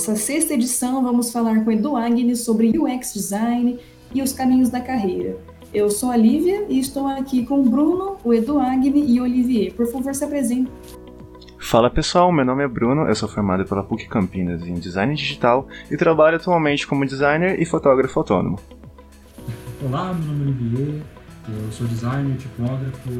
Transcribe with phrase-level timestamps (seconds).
[0.00, 3.78] nossa sexta edição, vamos falar com Edu Agnes sobre UX Design
[4.14, 5.36] e os caminhos da carreira.
[5.74, 9.24] Eu sou a Lívia e estou aqui com o Bruno, o Edu Agni e o
[9.24, 9.74] Olivier.
[9.74, 10.72] Por favor, se apresentem.
[11.58, 15.68] Fala pessoal, meu nome é Bruno, eu sou formado pela PUC Campinas em Design Digital
[15.90, 18.58] e trabalho atualmente como designer e fotógrafo autônomo.
[19.84, 21.02] Olá, meu nome é Olivier,
[21.46, 23.10] eu sou designer, tipógrafo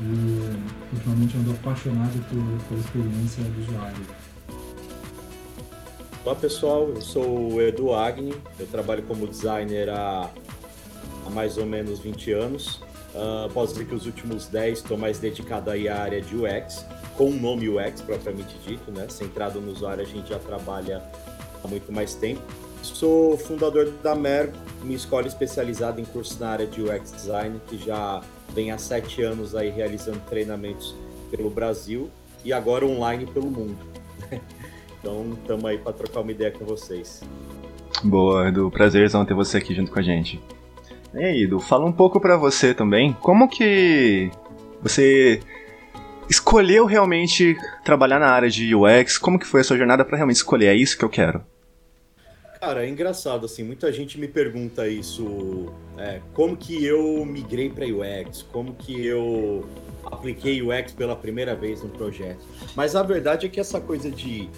[0.00, 4.17] e ultimamente ando apaixonado por, pela experiência do usuário.
[6.28, 10.30] Olá pessoal, eu sou o Edu Agni, eu trabalho como designer há,
[11.26, 12.82] há mais ou menos 20 anos.
[13.14, 16.84] Uh, posso dizer que os últimos 10 estou mais dedicado aí à área de UX,
[17.16, 19.06] com o nome UX propriamente dito, né?
[19.08, 21.02] Centrado no usuário, a gente já trabalha
[21.64, 22.42] há muito mais tempo.
[22.82, 27.78] Sou fundador da Merco, minha escola especializada em cursos na área de UX Design, que
[27.78, 28.22] já
[28.52, 30.94] vem há sete anos aí realizando treinamentos
[31.30, 32.10] pelo Brasil
[32.44, 33.78] e agora online pelo mundo.
[34.98, 37.22] Então, estamos aí para trocar uma ideia com vocês.
[38.02, 38.70] Boa, Edu.
[38.70, 40.40] Prazerzão ter você aqui junto com a gente.
[41.14, 43.12] E aí, Edu, fala um pouco para você também.
[43.20, 44.30] Como que
[44.82, 45.40] você
[46.28, 49.18] escolheu realmente trabalhar na área de UX?
[49.18, 50.66] Como que foi a sua jornada para realmente escolher?
[50.66, 51.42] É isso que eu quero.
[52.60, 57.86] Cara, é engraçado, assim, muita gente me pergunta isso, é, como que eu migrei para
[57.86, 59.64] UX, como que eu
[60.04, 62.44] apliquei UX pela primeira vez no projeto.
[62.74, 64.50] Mas a verdade é que essa coisa de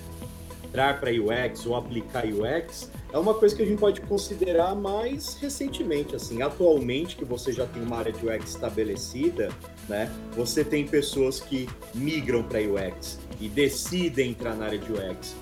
[0.71, 5.35] entrar para UX ou aplicar UX é uma coisa que a gente pode considerar mais
[5.35, 9.49] recentemente, assim, atualmente que você já tem uma área de UX estabelecida,
[9.89, 10.11] né?
[10.37, 15.35] Você tem pessoas que migram para UX e decidem entrar na área de UX.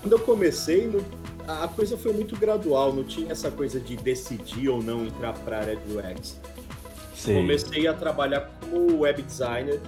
[0.00, 0.90] Quando eu comecei,
[1.46, 5.58] a coisa foi muito gradual, não tinha essa coisa de decidir ou não entrar para
[5.58, 6.40] a área de UX.
[7.14, 7.34] Sim.
[7.34, 9.80] Comecei a trabalhar como web designer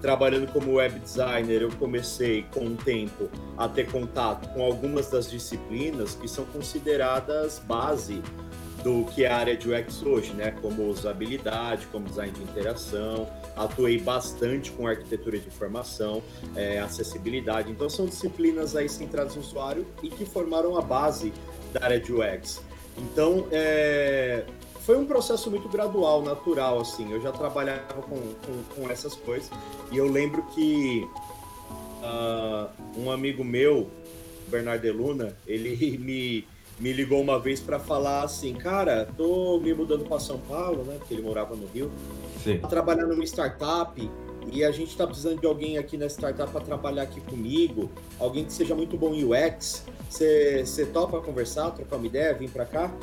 [0.00, 5.30] trabalhando como web designer, eu comecei com o tempo a ter contato com algumas das
[5.30, 8.22] disciplinas que são consideradas base
[8.82, 10.52] do que é a área de UX hoje, né?
[10.62, 13.28] Como usabilidade, como design de interação.
[13.56, 16.22] Atuei bastante com arquitetura de informação,
[16.54, 17.70] é, acessibilidade.
[17.70, 21.32] Então são disciplinas aí centradas no usuário e que formaram a base
[21.72, 22.62] da área de UX.
[22.96, 24.44] Então, é,
[24.86, 27.10] foi um processo muito gradual, natural, assim.
[27.10, 29.50] Eu já trabalhava com, com, com essas coisas.
[29.90, 31.04] E eu lembro que
[32.00, 33.90] uh, um amigo meu,
[34.46, 36.46] Bernardo Luna, ele me,
[36.78, 40.94] me ligou uma vez para falar assim, cara, tô me mudando para São Paulo, né?
[41.00, 41.90] Porque ele morava no Rio.
[42.44, 42.58] Sim.
[42.58, 44.08] Trabalhando numa startup
[44.52, 48.44] e a gente está precisando de alguém aqui na startup para trabalhar aqui comigo, alguém
[48.44, 49.84] que seja muito bom em UX.
[50.08, 52.94] Você topa conversar, trocar uma ideia, vir para cá?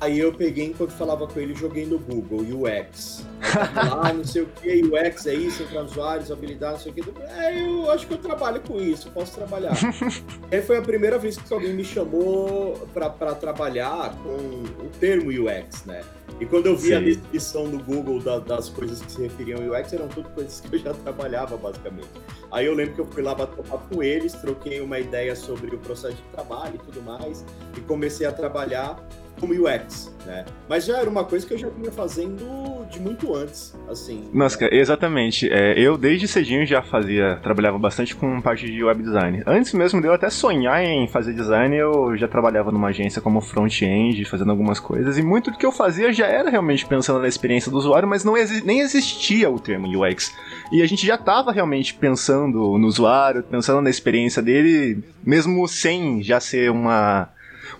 [0.00, 3.24] Aí eu peguei, enquanto falava com ele, joguei no Google, UX.
[3.76, 7.20] Ah, não sei o que, UX é isso, entre usuários, habilidade, não sei o que.
[7.20, 9.72] É, eu acho que eu trabalho com isso, posso trabalhar.
[10.50, 15.84] aí foi a primeira vez que alguém me chamou para trabalhar com o termo UX,
[15.84, 16.02] né?
[16.38, 16.94] E quando eu vi Sim.
[16.94, 20.60] a descrição do Google da, das coisas que se referiam ao UX, eram tudo coisas
[20.60, 22.08] que eu já trabalhava, basicamente.
[22.50, 25.74] Aí eu lembro que eu fui lá bater papo com eles, troquei uma ideia sobre
[25.74, 27.44] o processo de trabalho e tudo mais,
[27.76, 28.98] e comecei a trabalhar
[29.38, 30.44] como UX, né?
[30.68, 34.28] Mas já era uma coisa que eu já vinha fazendo de muito antes, assim.
[34.32, 35.48] Nossa, exatamente.
[35.50, 39.42] É, eu desde cedinho já fazia, trabalhava bastante com parte de web design.
[39.46, 43.40] Antes mesmo de eu até sonhar em fazer design, eu já trabalhava numa agência como
[43.40, 47.28] front-end, fazendo algumas coisas, e muito do que eu fazia já era realmente pensando na
[47.28, 50.32] experiência do usuário, mas não exi nem existia o termo UX.
[50.72, 56.22] E a gente já estava realmente pensando no usuário, pensando na experiência dele, mesmo sem
[56.22, 57.28] já ser uma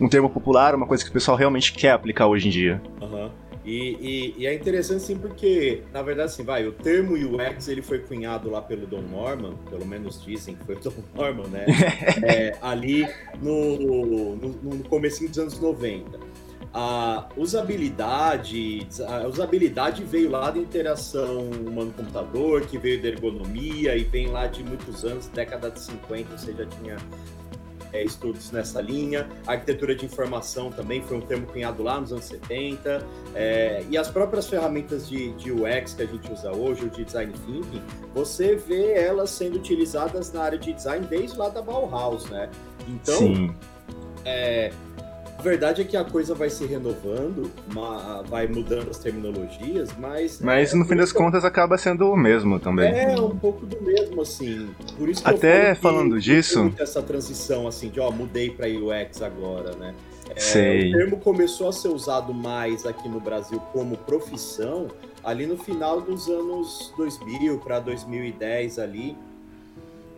[0.00, 2.82] um termo popular, uma coisa que o pessoal realmente quer aplicar hoje em dia.
[3.00, 3.30] Uhum.
[3.66, 7.82] E, e, e, é interessante sim porque, na verdade, assim, vai, o termo UX ele
[7.82, 11.66] foi cunhado lá pelo Don Norman, pelo menos dizem que foi o Don Norman, né?
[12.22, 13.08] é, ali
[13.42, 16.16] no, no, no comecinho dos anos 90.
[16.72, 24.28] A usabilidade, a usabilidade veio lá da interação humano-computador, que veio da ergonomia e vem
[24.28, 26.96] lá de muitos anos, década de 50, você já tinha
[27.96, 29.28] é, estudos nessa linha.
[29.46, 33.06] A arquitetura de informação também foi um termo cunhado lá nos anos 70.
[33.34, 37.04] É, e as próprias ferramentas de, de UX que a gente usa hoje, o de
[37.04, 37.82] design thinking,
[38.14, 42.50] você vê elas sendo utilizadas na área de design desde lá da Bauhaus, né?
[42.88, 43.54] Então,
[44.24, 44.72] é,
[45.46, 47.50] verdade é que a coisa vai se renovando,
[48.28, 50.40] vai mudando as terminologias, mas.
[50.40, 52.92] Mas no fim das contas acaba sendo o mesmo também.
[52.92, 54.68] É, um pouco do mesmo, assim.
[54.98, 56.72] Por isso que Até falando disso.
[56.78, 59.94] Essa transição, assim, de ó, mudei para UX agora, né?
[60.34, 60.90] É, Sei.
[60.90, 64.88] O termo começou a ser usado mais aqui no Brasil como profissão
[65.22, 69.16] ali no final dos anos 2000 para 2010 ali.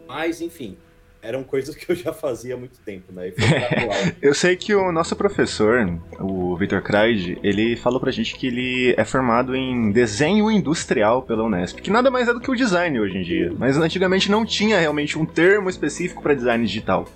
[0.07, 0.79] Mas, enfim,
[1.21, 3.33] eram coisas que eu já fazia há muito tempo, né?
[4.23, 8.95] eu sei que o nosso professor, o Victor Kreid, ele falou pra gente que ele
[8.97, 12.99] é formado em desenho industrial pela Unesp, que nada mais é do que o design
[13.01, 13.53] hoje em dia.
[13.59, 17.07] Mas antigamente não tinha realmente um termo específico para design digital.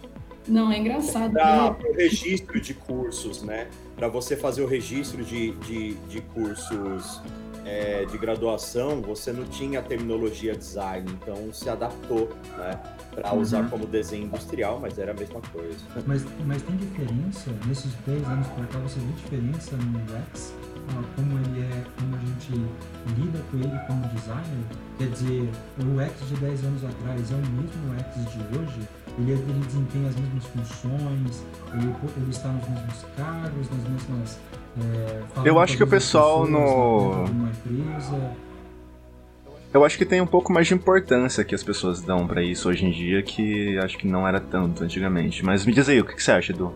[0.49, 1.33] Não, é engraçado.
[1.33, 3.69] Para o registro de cursos, né?
[3.95, 7.21] Para você fazer o registro de, de, de cursos
[7.65, 12.29] é, de graduação, você não tinha a terminologia design, então se adaptou,
[12.59, 12.79] né?
[13.15, 13.69] Para usar uhum.
[13.69, 15.79] como desenho industrial, mas era a mesma coisa.
[16.07, 20.55] Mas, mas tem diferença, nesses dois anos para cá, você vê diferença no UX?
[21.15, 22.53] Como ele é, como a gente
[23.17, 24.65] lida com ele como designer?
[24.99, 28.89] Quer dizer, o UX de 10 anos atrás é o mesmo UX de hoje?
[29.19, 31.45] Ele, ele desempenha as mesmas funções,
[31.75, 34.39] ele, ele está nos mesmos cargos, nas mesmas
[34.81, 37.27] é, eu acho que o pessoal no.
[39.75, 42.69] Eu acho que tem um pouco mais de importância que as pessoas dão para isso
[42.69, 45.43] hoje em dia, que acho que não era tanto antigamente.
[45.43, 46.75] Mas me diz aí, o que, você acha, Edu?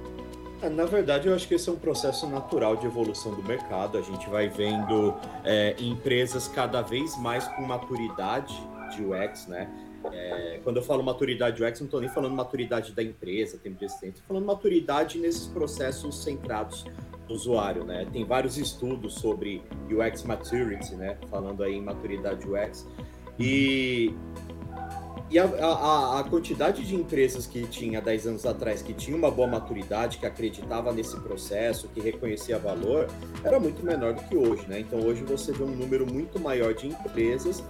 [0.62, 3.98] É, na verdade, eu acho que esse é um processo natural de evolução do mercado.
[3.98, 5.14] A gente vai vendo
[5.44, 8.56] é, empresas cada vez mais com maturidade
[8.96, 9.69] de UX, né?
[10.12, 14.08] É, quando eu falo maturidade UX, não estou nem falando maturidade da empresa, de existência,
[14.08, 16.84] estou falando maturidade nesses processos centrados
[17.28, 18.06] no usuário, né?
[18.12, 21.19] Tem vários estudos sobre UX maturity, né?
[21.28, 22.87] Falando aí em maturidade UX.
[23.38, 24.14] E,
[25.28, 29.31] e a, a, a, quantidade de empresas que tinha 10 anos atrás, que tinha uma
[29.31, 33.08] boa maturidade, que acreditava nesse processo, que reconhecia valor,
[33.44, 34.81] era muito menor do que hoje, né?
[34.81, 37.62] Então hoje você vê um número muito maior de empresas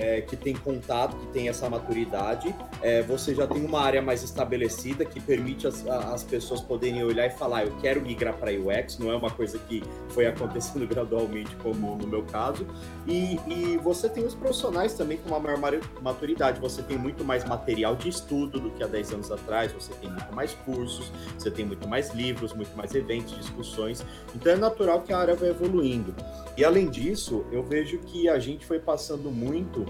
[0.00, 4.22] é, que tem contato, que tem essa maturidade, é, você já tem uma área mais
[4.22, 8.98] estabelecida que permite as, as pessoas poderem olhar e falar, eu quero migrar para UX,
[8.98, 12.66] não é uma coisa que foi acontecendo gradualmente, como no meu caso,
[13.06, 17.44] e, e você tem os profissionais também com uma maior maturidade, você tem muito mais
[17.44, 21.50] material de estudo do que há 10 anos atrás, você tem muito mais cursos, você
[21.50, 24.04] tem muito mais livros, muito mais eventos, discussões,
[24.34, 26.14] então é natural que a área vai evoluindo.
[26.56, 29.86] E além disso, eu vejo que a gente foi passando muito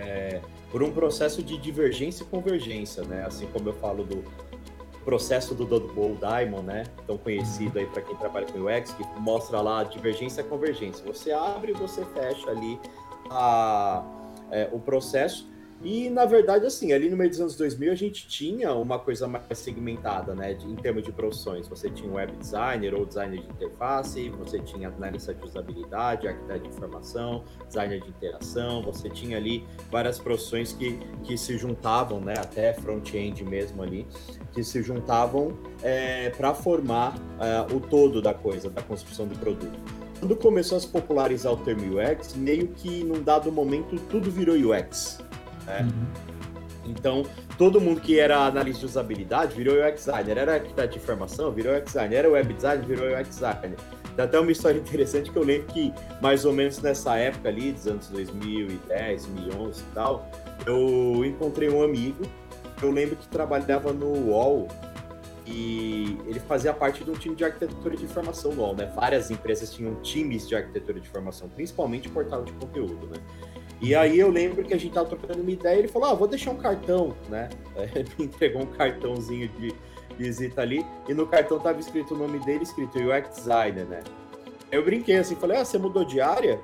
[0.00, 3.24] é, por um processo de divergência e convergência, né?
[3.26, 4.24] Assim como eu falo do
[5.04, 6.84] processo do Double Diamond, né?
[7.06, 11.04] Tão conhecido aí para quem trabalha com UX, que mostra lá divergência e convergência.
[11.04, 12.78] Você abre e você fecha ali
[13.30, 14.04] a,
[14.50, 15.48] é, o processo
[15.82, 19.26] e, na verdade, assim, ali no meio dos anos 2000 a gente tinha uma coisa
[19.26, 21.66] mais segmentada, né, de, em termos de profissões.
[21.68, 26.68] Você tinha web designer ou designer de interface, você tinha analista de usabilidade, arquiteto de
[26.68, 32.74] informação, designer de interação, você tinha ali várias profissões que, que se juntavam, né, até
[32.74, 34.06] front-end mesmo ali,
[34.52, 39.78] que se juntavam é, para formar é, o todo da coisa, da construção do produto
[40.20, 44.54] quando começou a se popularizar o termo UX, meio que num dado momento tudo virou
[44.54, 45.18] UX.
[45.70, 45.82] Né?
[45.82, 46.30] Uhum.
[46.90, 47.24] Então,
[47.56, 51.76] todo mundo que era analista de usabilidade virou UX designer, era arquiteto de informação, virou
[51.76, 53.76] UX designer, era web designer, virou UX designer.
[54.16, 57.72] Tem até uma história interessante que eu lembro que, mais ou menos nessa época ali,
[57.72, 60.30] dos anos 2010, 2011 e tal,
[60.66, 62.24] eu encontrei um amigo,
[62.82, 64.68] eu lembro que trabalhava no UOL,
[65.46, 68.90] e ele fazia parte de um time de arquitetura de informação no UOL, né?
[68.94, 73.16] Várias empresas tinham times de arquitetura de informação, principalmente portal de conteúdo, né?
[73.80, 76.14] E aí eu lembro que a gente tava trocando uma ideia e ele falou: Ah,
[76.14, 77.48] vou deixar um cartão, né?
[77.94, 79.74] Ele me entregou um cartãozinho de
[80.18, 84.00] visita ali, e no cartão tava escrito o nome dele, escrito UX Designer, né?
[84.70, 86.60] Eu brinquei assim, falei: Ah, você mudou de área?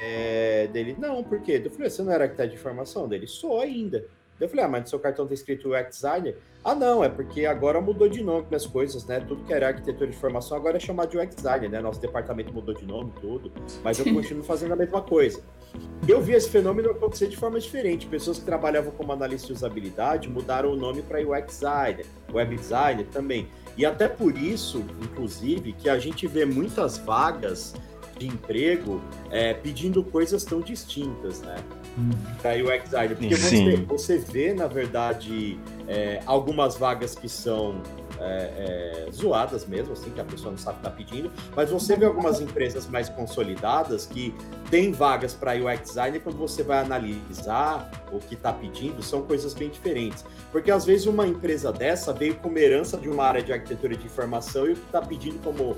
[0.00, 1.60] É, dele, não, por quê?
[1.62, 3.06] Eu falei: Você não era arquiteto de informação?
[3.06, 4.06] Dele, sou ainda.
[4.40, 6.36] Eu falei, ah, mas no seu cartão tá escrito UX Designer?
[6.64, 9.20] Ah, não, é porque agora mudou de nome as coisas, né?
[9.20, 11.80] Tudo que era arquitetura de informação agora é chamado de UX Designer, né?
[11.80, 15.40] Nosso departamento mudou de nome, tudo, mas eu continuo fazendo a mesma coisa.
[16.06, 18.06] Eu vi esse fenômeno acontecer de forma diferente.
[18.06, 23.06] Pessoas que trabalhavam como analista de usabilidade mudaram o nome para UX Designer, Web Designer
[23.06, 23.48] também.
[23.76, 27.74] E até por isso, inclusive, que a gente vê muitas vagas
[28.14, 31.56] de emprego é, pedindo coisas tão distintas, né?
[31.98, 32.10] Hum.
[32.40, 33.16] Para UX Designer.
[33.16, 37.80] Porque você, você, vê, na verdade, é, algumas vagas que são
[38.20, 41.70] é, é, zoadas mesmo, assim, que a pessoa não sabe o que está pedindo, mas
[41.70, 44.34] você vê algumas empresas mais consolidadas que
[44.70, 49.22] têm vagas para UX design e quando você vai analisar o que está pedindo, são
[49.22, 50.24] coisas bem diferentes.
[50.50, 53.96] Porque às vezes uma empresa dessa veio com uma herança de uma área de arquitetura
[53.96, 55.76] de informação e o que está pedindo como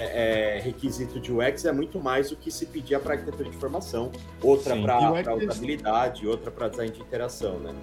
[0.00, 3.54] é, é, requisito de UX é muito mais do que se pedia para arquitetura de
[3.54, 4.10] informação,
[4.42, 7.74] outra para usabilidade, outra para design de interação, né?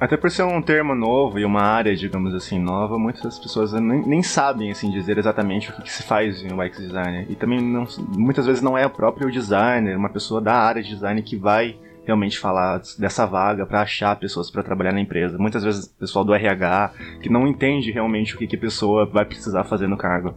[0.00, 4.04] Até por ser um termo novo e uma área, digamos assim, nova, muitas pessoas nem,
[4.04, 7.26] nem sabem assim dizer exatamente o que, que, se faz em UX designer.
[7.30, 10.88] E também não, muitas vezes não é o próprio designer, uma pessoa da área de
[10.88, 15.38] design que vai realmente falar dessa vaga para achar pessoas para trabalhar na empresa.
[15.38, 19.06] Muitas vezes o pessoal do RH que não entende realmente o que, que a pessoa
[19.06, 20.34] vai precisar fazer no cargo.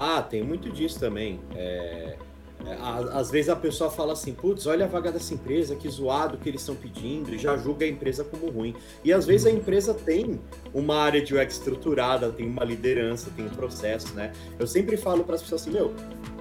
[0.00, 1.38] Ah, tem muito disso também.
[1.54, 2.16] É...
[2.66, 2.76] É,
[3.12, 6.48] às vezes a pessoa fala assim, putz, olha a vaga dessa empresa, que zoado que
[6.48, 8.74] eles estão pedindo, e já julga a empresa como ruim.
[9.02, 10.40] E às vezes a empresa tem
[10.74, 14.32] uma área de UX estruturada, tem uma liderança, tem um processo, né?
[14.58, 15.94] Eu sempre falo para as pessoas assim, meu,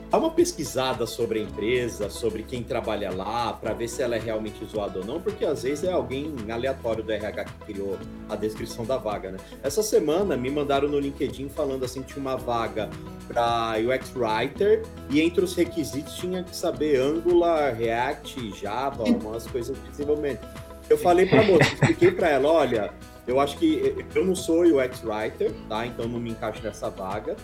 [0.09, 4.19] Dá uma pesquisada sobre a empresa, sobre quem trabalha lá, para ver se ela é
[4.19, 7.95] realmente zoada ou não, porque às vezes é alguém aleatório do RH que criou
[8.27, 9.37] a descrição da vaga, né?
[9.61, 12.89] Essa semana me mandaram no LinkedIn falando assim tinha uma vaga
[13.27, 19.77] para UX Writer e entre os requisitos tinha que saber Angular, React, Java, umas coisas
[19.77, 20.41] de desenvolvimento.
[20.89, 22.91] Eu falei para a moça, expliquei para ela, olha,
[23.29, 25.85] eu acho que eu não sou UX Writer, tá?
[25.85, 27.35] Então não me encaixo nessa vaga.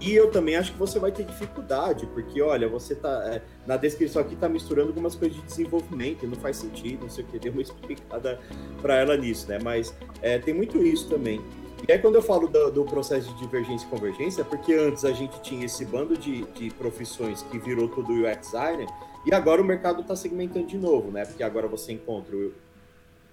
[0.00, 3.10] E eu também acho que você vai ter dificuldade, porque olha, você tá.
[3.26, 7.24] É, na descrição aqui tá misturando algumas coisas de desenvolvimento, não faz sentido, não sei
[7.24, 8.40] o que, deu uma explicada
[8.80, 9.58] para ela nisso, né?
[9.62, 11.40] Mas é, tem muito isso também.
[11.88, 15.04] E aí, quando eu falo do, do, processo de divergência e convergência, é porque antes
[15.04, 18.86] a gente tinha esse bando de, de profissões que virou tudo UX designer,
[19.26, 21.24] e agora o mercado está segmentando de novo, né?
[21.24, 22.52] Porque agora você encontra o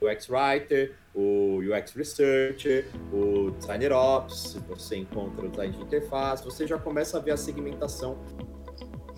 [0.02, 6.66] UX Writer, o UX Researcher, o Designer Ops, você encontra o design de interface, você
[6.66, 8.18] já começa a ver a segmentação.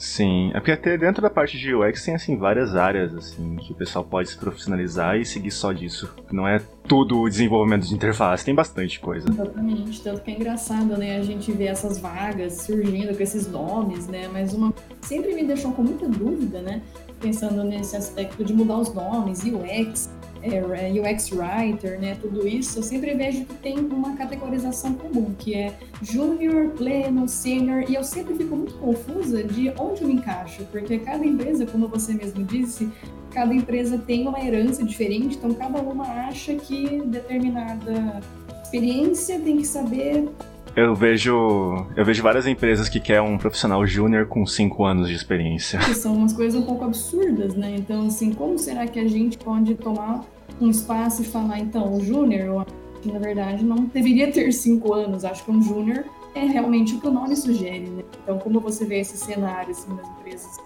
[0.02, 3.72] Sim, é porque até dentro da parte de UX tem assim várias áreas assim que
[3.72, 6.12] o pessoal pode se profissionalizar e seguir só disso.
[6.32, 9.30] Não é tudo o desenvolvimento de interface, tem bastante coisa.
[9.30, 14.08] Exatamente, tanto que é engraçado, né, a gente ver essas vagas surgindo com esses nomes,
[14.08, 16.82] né, mas uma sempre me deixou com muita dúvida, né,
[17.20, 20.10] pensando nesse aspecto de mudar os nomes, UX,
[20.42, 25.54] é, UX Writer, né, tudo isso, eu sempre vejo que tem uma categorização comum, que
[25.54, 30.66] é Júnior, Pleno, Senior, e eu sempre fico muito confusa de onde eu me encaixo,
[30.72, 32.90] porque cada empresa, como você mesmo disse,
[33.32, 38.22] cada empresa tem uma herança diferente, então cada uma acha que determinada
[38.64, 40.30] experiência tem que saber
[40.76, 45.16] eu vejo, eu vejo várias empresas que querem um profissional júnior com 5 anos de
[45.16, 45.80] experiência.
[45.80, 47.76] Que são umas coisas um pouco absurdas, né?
[47.78, 50.24] Então, assim, como será que a gente pode tomar
[50.60, 52.66] um espaço e falar, então, o júnior,
[53.04, 55.26] na verdade, não deveria ter 5 anos.
[55.26, 58.04] Acho que um júnior é realmente o que o nome sugere, né?
[58.24, 60.58] Então, como você vê esse cenário, assim, nas empresas?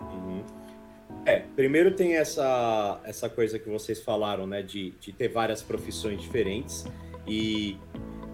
[0.00, 0.42] Uhum.
[1.24, 6.20] É, primeiro tem essa, essa coisa que vocês falaram, né, de, de ter várias profissões
[6.20, 6.84] diferentes
[7.26, 7.78] e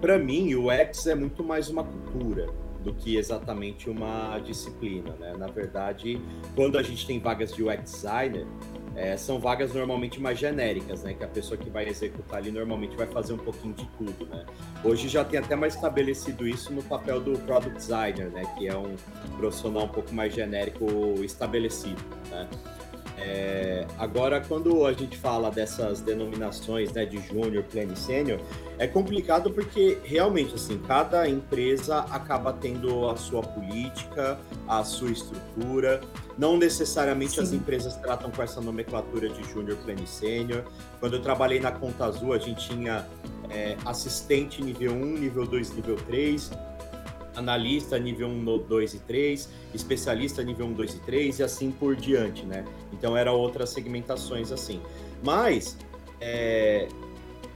[0.00, 2.46] para mim, o UX é muito mais uma cultura
[2.82, 5.34] do que exatamente uma disciplina, né?
[5.36, 6.20] Na verdade,
[6.54, 8.46] quando a gente tem vagas de UX designer,
[8.94, 11.14] é, são vagas normalmente mais genéricas, né?
[11.14, 14.46] Que a pessoa que vai executar ali normalmente vai fazer um pouquinho de tudo, né?
[14.84, 18.42] Hoje já tem até mais estabelecido isso no papel do product designer, né?
[18.56, 18.94] Que é um
[19.36, 20.86] profissional um pouco mais genérico
[21.22, 22.48] estabelecido, né?
[23.20, 28.40] É, agora, quando a gente fala dessas denominações né, de júnior, pleno e sênior,
[28.78, 36.00] é complicado porque realmente assim cada empresa acaba tendo a sua política, a sua estrutura.
[36.36, 37.40] Não necessariamente Sim.
[37.40, 40.64] as empresas tratam com essa nomenclatura de júnior, pleno e sênior.
[41.00, 43.04] Quando eu trabalhei na Conta Azul, a gente tinha
[43.50, 46.50] é, assistente nível 1, nível 2, nível 3
[47.38, 51.94] analista nível 1, 2 e 3, especialista nível 1, 2 e 3 e assim por
[51.94, 52.64] diante, né?
[52.92, 54.80] Então eram outras segmentações assim.
[55.22, 55.78] Mas,
[56.20, 56.88] é...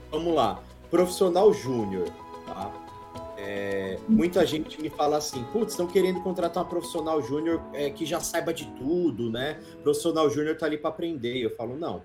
[0.09, 2.07] vamos lá, profissional júnior,
[2.45, 2.71] tá?
[3.37, 3.97] É...
[4.07, 8.19] muita gente me fala assim, putz, estão querendo contratar um profissional júnior é, que já
[8.19, 9.59] saiba de tudo, né?
[9.83, 11.37] Profissional júnior tá ali para aprender.
[11.37, 12.01] Eu falo, não,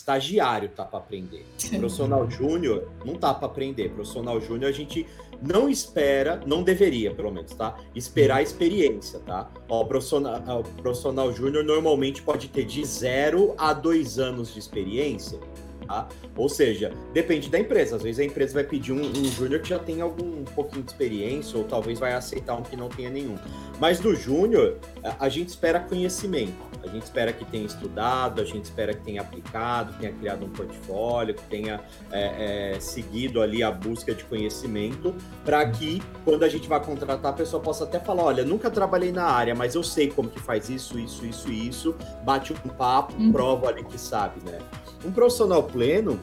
[0.00, 1.46] estagiário tá para aprender.
[1.78, 3.90] Profissional júnior não tá para aprender.
[3.90, 5.06] Profissional júnior a gente
[5.42, 7.76] não espera, não deveria, pelo menos, tá?
[7.94, 9.50] Esperar a experiência, tá?
[9.68, 14.58] Ó, o profissional, o profissional júnior normalmente pode ter de zero a dois anos de
[14.58, 15.38] experiência,
[15.86, 16.08] tá?
[16.36, 17.96] Ou seja, depende da empresa.
[17.96, 20.82] Às vezes a empresa vai pedir um, um júnior que já tem algum um pouquinho
[20.82, 23.36] de experiência, ou talvez vai aceitar um que não tenha nenhum.
[23.78, 26.70] Mas do júnior, a, a gente espera conhecimento.
[26.82, 30.48] A gente espera que tenha estudado, a gente espera que tenha aplicado, tenha criado um
[30.48, 36.48] portfólio, que tenha é, é, seguido ali a busca de conhecimento, para que quando a
[36.48, 39.82] gente vai contratar, a pessoa possa até falar: olha, nunca trabalhei na área, mas eu
[39.82, 43.30] sei como que faz isso, isso, isso isso, bate um papo, uhum.
[43.30, 44.58] prova ali que sabe, né?
[45.04, 46.18] Um profissional pleno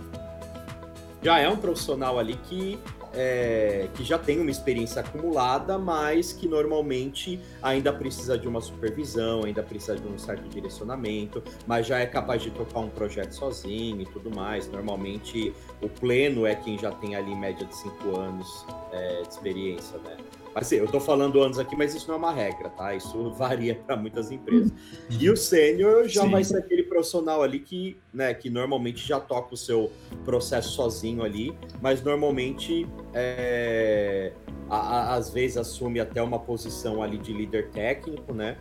[1.21, 2.79] já é um profissional ali que
[3.13, 9.43] é, que já tem uma experiência acumulada, mas que normalmente ainda precisa de uma supervisão,
[9.43, 14.01] ainda precisa de um certo direcionamento, mas já é capaz de tocar um projeto sozinho
[14.01, 14.69] e tudo mais.
[14.69, 19.97] Normalmente o pleno é quem já tem ali média de cinco anos é, de experiência,
[19.99, 20.17] né?
[20.59, 22.95] Mas eu estou falando anos aqui, mas isso não é uma regra, tá?
[22.95, 24.73] Isso varia para muitas empresas.
[25.07, 26.31] E o sênior já Sim.
[26.31, 29.91] vai ser aquele profissional ali que, né, que normalmente já toca o seu
[30.25, 34.33] processo sozinho ali, mas normalmente é,
[34.67, 38.57] a, a, às vezes assume até uma posição ali de líder técnico, né?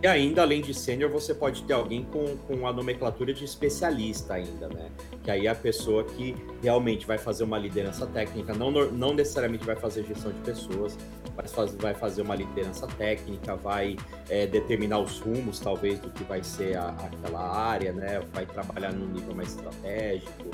[0.00, 4.34] E ainda, além de sênior, você pode ter alguém com, com a nomenclatura de especialista
[4.34, 4.90] ainda, né?
[5.24, 9.64] Que aí é a pessoa que realmente vai fazer uma liderança técnica, não, não necessariamente
[9.64, 10.96] vai fazer gestão de pessoas,
[11.36, 13.96] mas faz, vai fazer uma liderança técnica, vai
[14.28, 18.22] é, determinar os rumos, talvez, do que vai ser a, aquela área, né?
[18.32, 20.50] Vai trabalhar num nível mais estratégico.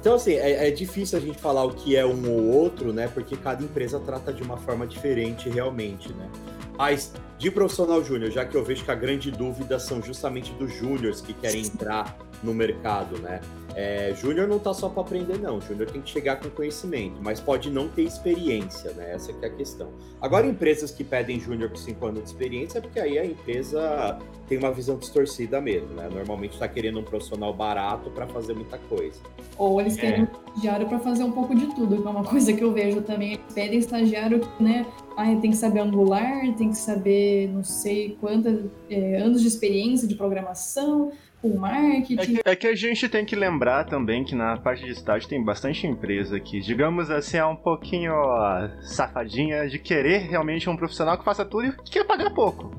[0.00, 3.06] Então, assim, é, é, difícil a gente falar o que é um ou outro, né?
[3.06, 6.28] Porque cada empresa trata de uma forma diferente realmente, né?
[6.76, 10.72] Mas de profissional júnior, já que eu vejo que a grande dúvida são justamente dos
[10.72, 13.40] júniores que querem entrar no mercado, né?
[13.74, 15.60] É, júnior não tá só para aprender, não.
[15.60, 19.12] Júnior tem que chegar com conhecimento, mas pode não ter experiência, né?
[19.12, 19.90] Essa é a questão.
[20.20, 24.18] Agora, empresas que pedem júnior com 5 anos de experiência é porque aí a empresa
[24.48, 26.08] tem uma visão distorcida mesmo, né?
[26.12, 29.18] Normalmente está querendo um profissional barato para fazer muita coisa.
[29.56, 30.22] Ou eles querem é.
[30.22, 33.00] um estagiário para fazer um pouco de tudo, que é uma coisa que eu vejo
[33.02, 33.32] também.
[33.32, 34.86] Eles pedem estagiário, né?
[35.16, 40.06] Ah, tem que saber angular, tem que saber não sei quantos é, anos de experiência
[40.06, 41.12] de programação,
[41.42, 42.14] com marketing.
[42.14, 45.28] É que, é que, a gente tem que lembrar também que na parte de estágio
[45.28, 50.76] tem bastante empresa que, digamos assim, é um pouquinho ó, safadinha de querer realmente um
[50.76, 52.70] profissional que faça tudo e que quer pagar pouco.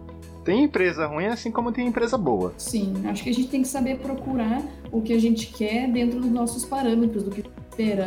[0.43, 2.53] Tem empresa ruim assim como tem empresa boa.
[2.57, 6.19] Sim, acho que a gente tem que saber procurar o que a gente quer dentro
[6.19, 7.43] dos nossos parâmetros, do que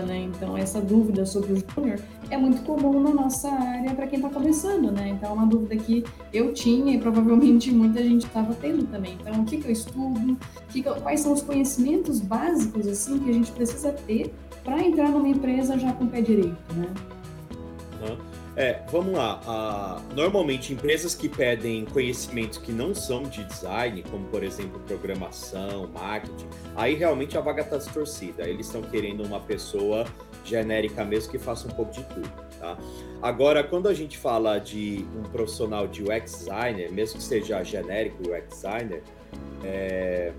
[0.03, 0.29] né?
[0.35, 1.99] Então, essa dúvida sobre o júnior
[2.31, 5.09] é muito comum na nossa área para quem está começando, né?
[5.09, 9.17] Então, é uma dúvida que eu tinha e provavelmente muita gente estava tendo também.
[9.21, 10.37] Então, o que, que eu estudo?
[10.69, 14.33] Que que eu, quais são os conhecimentos básicos, assim, que a gente precisa ter
[14.65, 16.89] para entrar numa empresa já com o pé direito, né?
[18.03, 18.36] Uhum.
[18.57, 19.39] É, vamos lá.
[19.45, 25.87] Uh, normalmente, empresas que pedem conhecimentos que não são de design, como por exemplo programação,
[25.89, 28.49] marketing, aí realmente a vaga está distorcida.
[28.49, 30.07] Eles estão querendo uma pessoa
[30.43, 32.33] genérica mesmo que faça um pouco de tudo.
[32.59, 32.79] Tá?
[33.21, 38.23] Agora, quando a gente fala de um profissional de UX designer, mesmo que seja genérico
[38.31, 39.03] UX designer,
[39.63, 40.33] é,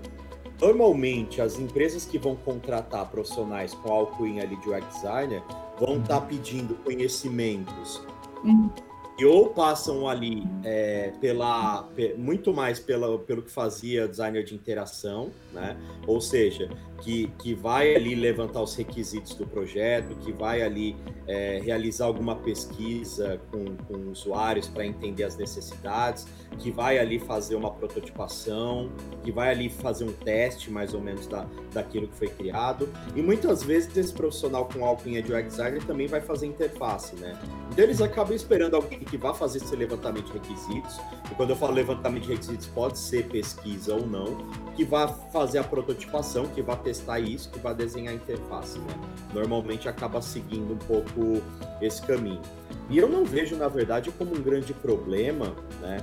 [0.60, 5.42] Normalmente, as empresas que vão contratar profissionais com alcunha ali de UX designer
[5.78, 8.02] vão estar tá pedindo conhecimentos
[8.42, 8.68] uhum.
[9.16, 15.30] e ou passam ali é, pela muito mais pela, pelo que fazia designer de interação,
[15.52, 15.76] né?
[16.06, 16.68] Ou seja,
[17.02, 22.36] que, que vai ali levantar os requisitos do projeto, que vai ali é, realizar alguma
[22.36, 26.26] pesquisa com, com usuários para entender as necessidades,
[26.58, 28.90] que vai ali fazer uma prototipação,
[29.22, 32.88] que vai ali fazer um teste mais ou menos da, daquilo que foi criado.
[33.14, 37.38] E muitas vezes esse profissional com alcunha de UX designer também vai fazer interface, né?
[37.70, 40.98] Então eles acabam esperando alguém que vá fazer esse levantamento de requisitos.
[41.30, 45.58] E quando eu falo levantamento de requisitos, pode ser pesquisa ou não, que vá fazer
[45.58, 48.94] a prototipação, que vá testar isso, que vai desenhar a interface, né?
[49.34, 51.42] Normalmente acaba seguindo um pouco
[51.82, 52.40] esse caminho.
[52.88, 55.98] E eu não vejo, na verdade, como um grande problema, né?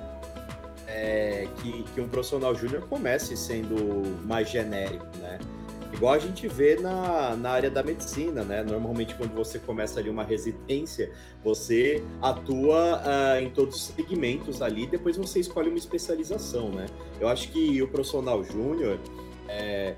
[0.88, 3.76] É, que, que um profissional júnior comece sendo
[4.26, 5.40] mais genérico, né?
[5.92, 8.62] Igual a gente vê na, na área da medicina, né?
[8.62, 11.12] Normalmente, quando você começa ali uma residência,
[11.44, 16.86] você atua uh, em todos os segmentos ali, depois você escolhe uma especialização, né?
[17.20, 19.00] Eu acho que o profissional júnior,
[19.48, 19.96] é,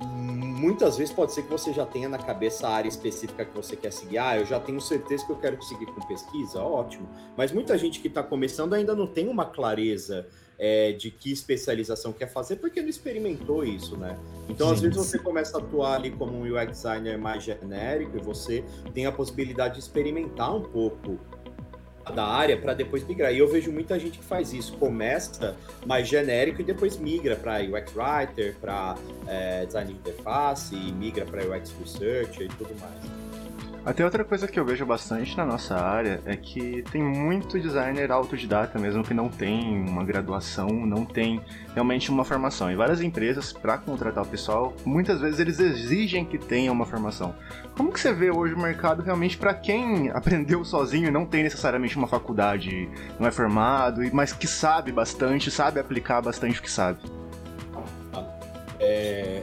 [0.00, 3.76] muitas vezes pode ser que você já tenha na cabeça a área específica que você
[3.76, 4.18] quer seguir.
[4.18, 7.08] Ah, eu já tenho certeza que eu quero seguir com pesquisa, ótimo.
[7.36, 10.26] Mas muita gente que está começando ainda não tem uma clareza
[10.58, 14.18] é, de que especialização quer fazer porque não experimentou isso, né?
[14.48, 14.74] Então, Sim.
[14.74, 18.64] às vezes, você começa a atuar ali como um UX designer mais genérico e você
[18.92, 21.18] tem a possibilidade de experimentar um pouco
[22.14, 23.32] da área para depois migrar.
[23.32, 27.60] E eu vejo muita gente que faz isso, começa mais genérico e depois migra para
[27.60, 33.27] UX Writer, para é, design de interface, migra para UX Researcher e tudo mais.
[33.84, 38.12] Até outra coisa que eu vejo bastante na nossa área é que tem muito designer
[38.12, 41.40] autodidata mesmo que não tem uma graduação, não tem
[41.74, 42.70] realmente uma formação.
[42.70, 47.34] E várias empresas, para contratar o pessoal, muitas vezes eles exigem que tenha uma formação.
[47.76, 51.42] Como que você vê hoje o mercado realmente para quem aprendeu sozinho e não tem
[51.42, 52.88] necessariamente uma faculdade,
[53.18, 56.98] não é formado, mas que sabe bastante, sabe aplicar bastante o que sabe?
[58.80, 59.42] É,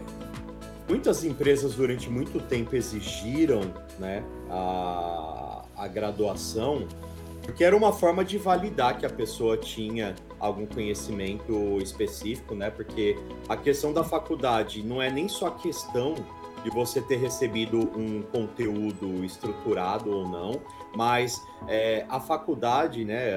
[0.88, 3.62] muitas empresas durante muito tempo exigiram
[4.00, 6.88] né, a, a graduação,
[7.41, 12.69] porque era uma forma de validar que a pessoa tinha algum conhecimento específico, né?
[12.69, 13.17] Porque
[13.48, 16.15] a questão da faculdade não é nem só questão
[16.63, 20.60] de você ter recebido um conteúdo estruturado ou não,
[20.96, 23.32] Mas é, a faculdade, né,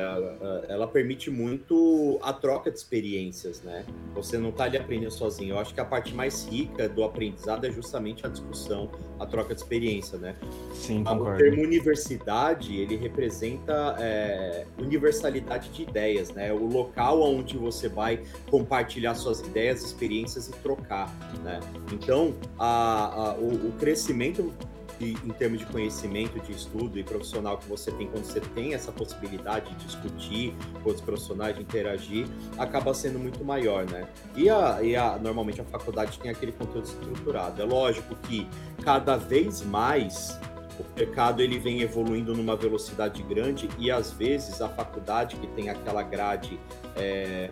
[0.68, 3.84] ela permite muito a troca de experiências, né?
[4.14, 5.54] Você não está ali aprendendo sozinho.
[5.54, 9.54] Eu acho que a parte mais rica do aprendizado é justamente a discussão, a troca
[9.54, 10.36] de experiência, né?
[10.74, 11.34] Sim, concordo.
[11.34, 16.52] O termo universidade, ele representa é, universalidade de ideias, né?
[16.52, 21.08] O local onde você vai compartilhar suas ideias, experiências e trocar,
[21.42, 21.60] né?
[21.92, 24.52] Então, a, a o, o crescimento
[25.00, 28.90] em termos de conhecimento, de estudo e profissional que você tem quando você tem essa
[28.90, 34.08] possibilidade de discutir com os profissionais, de interagir, acaba sendo muito maior, né?
[34.34, 37.62] E, a, e a, normalmente a faculdade tem aquele conteúdo estruturado.
[37.62, 38.46] É lógico que
[38.82, 40.38] cada vez mais
[40.78, 45.68] o mercado ele vem evoluindo numa velocidade grande e às vezes a faculdade que tem
[45.68, 46.58] aquela grade
[46.96, 47.50] é,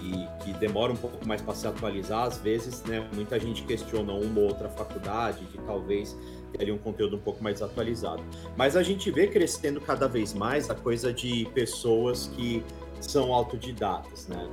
[0.00, 4.12] e que demora um pouco mais para se atualizar, às vezes, né, muita gente questiona
[4.12, 6.16] uma ou outra faculdade de talvez
[6.50, 8.22] teria um conteúdo um pouco mais atualizado.
[8.56, 12.62] Mas a gente vê crescendo cada vez mais a coisa de pessoas que
[13.00, 14.48] são autodidatas, né?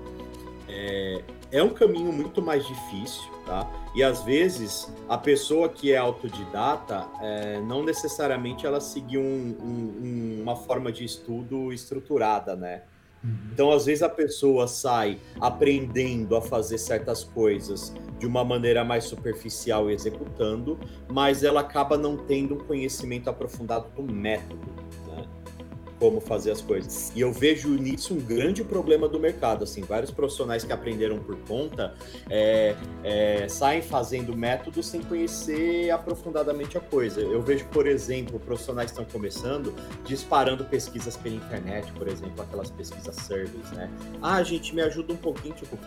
[0.69, 3.69] É, é um caminho muito mais difícil, tá?
[3.95, 10.41] E às vezes a pessoa que é autodidata é, não necessariamente ela seguiu um, um,
[10.41, 12.83] uma forma de estudo estruturada, né?
[13.23, 13.49] Uhum.
[13.51, 19.05] Então, às vezes, a pessoa sai aprendendo a fazer certas coisas de uma maneira mais
[19.05, 24.77] superficial e executando, mas ela acaba não tendo um conhecimento aprofundado do método
[25.99, 27.11] como fazer as coisas.
[27.15, 29.63] E eu vejo nisso um grande problema do mercado.
[29.63, 31.93] Assim, vários profissionais que aprenderam por conta
[32.29, 37.21] é, é, saem fazendo métodos sem conhecer aprofundadamente a coisa.
[37.21, 39.73] Eu vejo, por exemplo, profissionais que estão começando
[40.05, 43.89] disparando pesquisas pela internet, por exemplo, aquelas pesquisas surveys, né?
[44.21, 45.77] Ah, gente, me ajuda um pouquinho, tipo,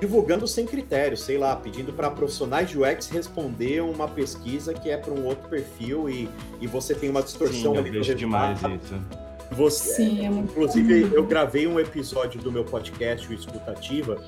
[0.00, 4.96] divulgando sem critério, sei lá, pedindo para profissionais de UX responder uma pesquisa que é
[4.96, 6.28] para um outro perfil e,
[6.60, 9.25] e você tem uma distorção Sim, eu vejo demais isso.
[9.52, 11.16] Você, Sim, é muito inclusive, bom.
[11.16, 14.22] eu gravei um episódio do meu podcast, o Escutativa,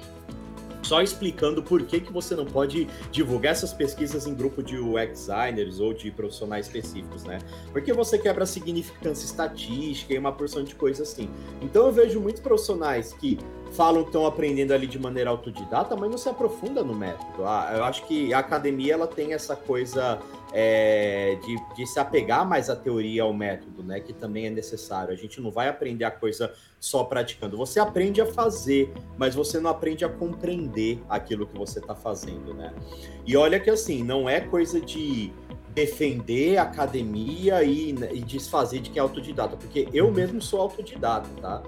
[0.83, 5.27] só explicando por que, que você não pode divulgar essas pesquisas em grupo de UX
[5.27, 7.39] designers ou de profissionais específicos, né?
[7.73, 11.29] Porque você quebra significância estatística e uma porção de coisas assim.
[11.61, 13.39] Então eu vejo muitos profissionais que
[13.73, 17.45] falam que estão aprendendo ali de maneira autodidata, mas não se aprofunda no método.
[17.45, 20.19] Ah, eu acho que a academia ela tem essa coisa
[20.53, 24.01] é, de, de, se apegar mais à teoria ao método, né?
[24.01, 25.13] Que também é necessário.
[25.13, 27.57] A gente não vai aprender a coisa só praticando.
[27.57, 32.55] Você aprende a fazer, mas você não aprende a compreender aquilo que você está fazendo,
[32.55, 32.73] né?
[33.27, 35.33] E olha que assim, não é coisa de
[35.75, 41.29] defender a academia e, e desfazer de quem é autodidata, porque eu mesmo sou autodidata,
[41.41, 41.63] tá?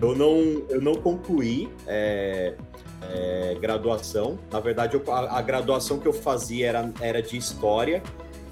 [0.00, 0.36] Eu não,
[0.68, 2.54] eu não concluí é,
[3.02, 4.38] é, graduação.
[4.50, 8.02] Na verdade, eu, a, a, graduação que eu fazia era, era de história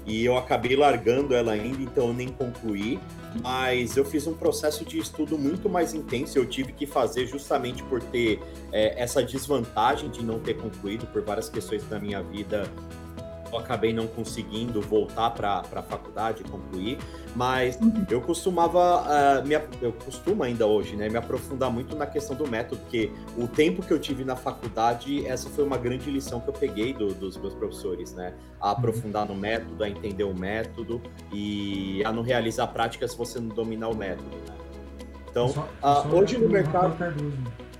[0.05, 2.99] e eu acabei largando ela ainda, então eu nem concluí.
[3.43, 6.39] Mas eu fiz um processo de estudo muito mais intenso.
[6.39, 8.39] Eu tive que fazer justamente por ter
[8.71, 12.67] é, essa desvantagem de não ter concluído por várias questões da minha vida
[13.51, 16.97] eu acabei não conseguindo voltar para a faculdade e concluir,
[17.35, 18.05] mas uhum.
[18.09, 22.47] eu costumava, uh, me, eu costumo ainda hoje, né, me aprofundar muito na questão do
[22.47, 26.49] método, porque o tempo que eu tive na faculdade, essa foi uma grande lição que
[26.49, 28.71] eu peguei do, dos meus professores, né, a uhum.
[28.73, 33.49] aprofundar no método, a entender o método e a não realizar prática se você não
[33.49, 34.55] dominar o método, né.
[35.29, 36.89] Então, só, uh, hoje no mercado...
[36.89, 37.37] Rafael Cardoso,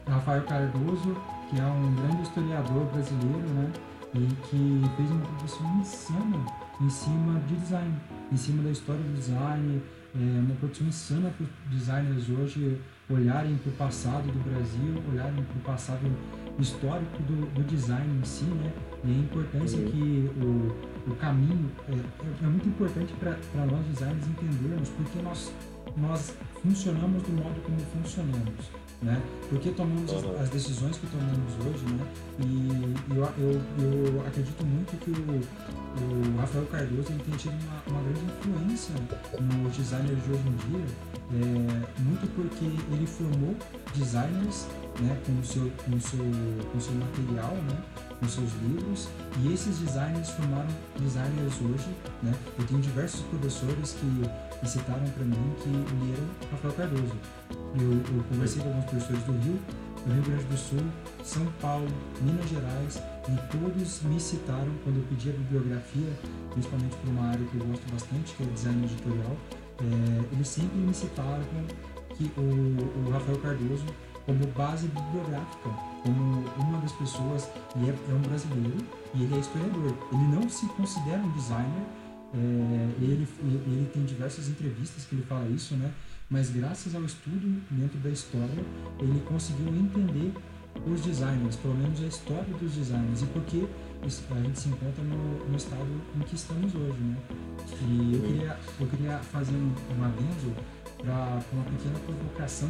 [0.08, 1.18] Rafael Cardoso,
[1.50, 3.72] que é um grande historiador brasileiro, né,
[4.14, 6.46] e que fez uma produção insana
[6.82, 7.96] em cima de design,
[8.32, 9.82] em cima da história do design,
[10.16, 15.44] é uma produção insana para os designers hoje olharem para o passado do Brasil, olharem
[15.44, 16.12] para o passado
[16.60, 18.74] histórico do, do, design em si, né?
[19.04, 24.28] E a importância que o, o caminho é, é, é muito importante para nós designers
[24.28, 25.52] entendermos porque nós
[25.98, 29.22] nós funcionamos do modo como funcionamos né?
[29.50, 32.06] Porque tomamos as, as, decisões que tomamos hoje, né?
[32.40, 38.04] E eu, eu, eu acredito muito que o, o Rafael Cardoso tem tido uma, uma,
[38.04, 38.94] grande influência
[39.40, 40.86] nos designers de hoje em dia,
[41.32, 43.56] é, muito porque ele formou
[43.96, 44.68] designers
[45.00, 46.20] né, com o seu, com o seu,
[46.72, 47.82] com o seu material, né,
[48.20, 49.08] com seus livros,
[49.42, 50.68] e esses designers formaram
[51.00, 51.88] designers hoje,
[52.22, 52.34] né?
[52.58, 57.16] Eu tenho diversos professores que citaram para mim que leram Rafael Cardoso.
[57.52, 59.60] Eu, eu conversei com alguns professores do Rio,
[60.06, 60.80] do Rio Grande do Sul,
[61.24, 61.88] São Paulo,
[62.22, 66.10] Minas Gerais, e todos me citaram quando eu pedi a bibliografia,
[66.52, 69.38] principalmente para uma área que eu gosto bastante, que é design editorial.
[69.80, 71.44] É, eles sempre me citaram
[72.16, 73.86] que o, o Rafael Cardoso
[74.26, 75.70] como base bibliográfica,
[76.04, 78.78] como uma das pessoas, e é, é, um brasileiro,
[79.16, 79.94] e ele é historiador.
[80.12, 81.84] Ele não se considera um designer,
[82.34, 82.38] é,
[83.02, 85.92] ele, ele tem diversas entrevistas que ele fala isso, né?
[86.30, 88.64] Mas graças ao estudo dentro da história,
[89.00, 90.32] ele conseguiu entender
[90.86, 93.68] os designers, pelo menos a história dos designers e por que
[94.04, 97.18] a gente se encontra no, no estado em que estamos hoje, né?
[97.82, 100.56] E eu queria, eu queria fazer um, um adendo
[100.98, 102.70] para uma pequena provocação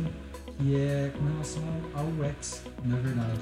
[0.58, 3.39] que é com relação ao UX, na verdade.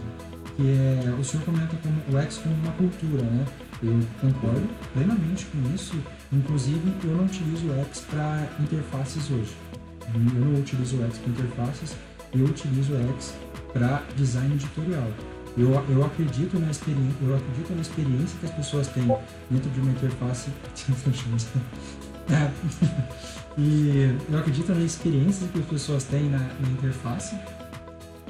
[0.56, 3.45] Que é, o senhor comenta como o UX como uma cultura, né?
[3.82, 5.95] Eu concordo plenamente com isso.
[6.32, 9.66] Inclusive, eu não utilizo o UX para interfaces hoje.
[10.13, 11.96] Eu não utilizo o UX para interfaces,
[12.34, 13.34] eu utilizo o UX
[13.74, 15.08] para design editorial.
[15.58, 19.08] Eu, eu, acredito na experiência, eu acredito na experiência que as pessoas têm
[19.50, 20.50] dentro de uma interface.
[23.58, 27.36] e eu acredito na experiência que as pessoas têm na, na interface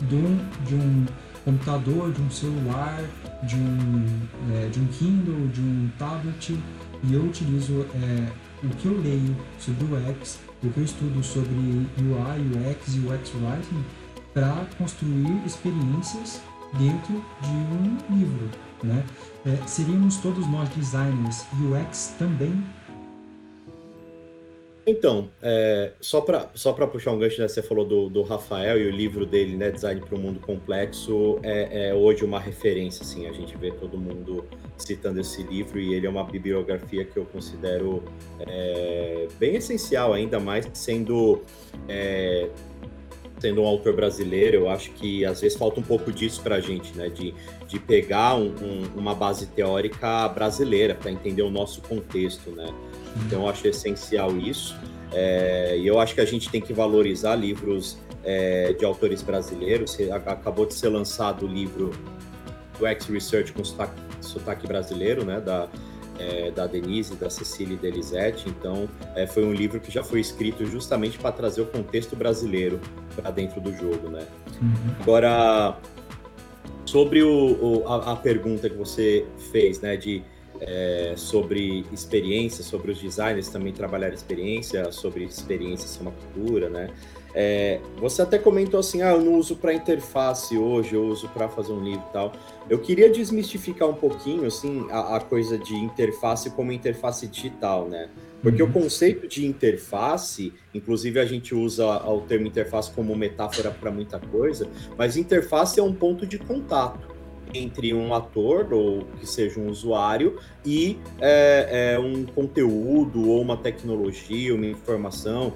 [0.02, 1.06] de um, de um
[1.44, 3.04] computador, de um celular,
[3.44, 4.06] de um,
[4.54, 6.58] é, de um Kindle, de um tablet.
[7.04, 8.32] E eu utilizo é,
[8.64, 13.00] o que eu leio sobre o UX, o que eu estudo sobre UI, UX e
[13.00, 13.84] UX Writing
[14.34, 16.42] para construir experiências
[16.78, 18.50] dentro de um livro.
[18.84, 19.04] Né?
[19.46, 22.64] É, seríamos todos nós designers UX também?
[24.90, 28.88] Então, é, só para só puxar um gancho, né, você falou do, do Rafael e
[28.88, 33.28] o livro dele, né, Design para o Mundo Complexo, é, é, hoje uma referência, assim,
[33.28, 34.46] a gente vê todo mundo
[34.78, 38.02] citando esse livro e ele é uma bibliografia que eu considero
[38.48, 41.42] é, bem essencial, ainda mais sendo
[41.90, 42.48] é,
[43.40, 46.60] sendo um autor brasileiro, eu acho que às vezes falta um pouco disso para a
[46.60, 47.10] gente, né?
[47.10, 47.34] De,
[47.68, 52.68] de pegar um, um, uma base teórica brasileira para entender o nosso contexto, né?
[53.26, 54.76] Então acho essencial isso.
[55.14, 59.98] É, e eu acho que a gente tem que valorizar livros é, de autores brasileiros.
[60.26, 61.92] Acabou de ser lançado o livro
[62.78, 65.40] do X Research com sotaque, sotaque brasileiro, né?
[65.40, 65.68] Da,
[66.20, 68.50] é, da Denise, da Cecília e da Elisete.
[68.50, 72.80] Então, é, foi um livro que já foi escrito justamente para trazer o contexto brasileiro
[73.16, 74.26] para dentro do jogo, né?
[74.62, 74.96] Uhum.
[75.02, 75.78] Agora,
[76.86, 80.24] sobre o, o a, a, pergunta que você fez, né, de
[80.62, 86.90] é, sobre experiência, sobre os designers também trabalhar experiência, sobre experiência ser uma cultura, né?
[87.40, 91.48] É, você até comentou assim, ah, eu não uso para interface hoje, eu uso para
[91.48, 92.34] fazer um livro e tal.
[92.68, 98.10] Eu queria desmistificar um pouquinho, assim, a, a coisa de interface como interface digital, né?
[98.42, 98.70] Porque uhum.
[98.70, 104.20] o conceito de interface, inclusive a gente usa o termo interface como metáfora para muita
[104.20, 104.68] coisa,
[104.98, 107.17] mas interface é um ponto de contato
[107.54, 113.58] entre um ator ou que seja um usuário e é, é, um conteúdo ou uma
[113.58, 115.54] tecnologia, uma informação.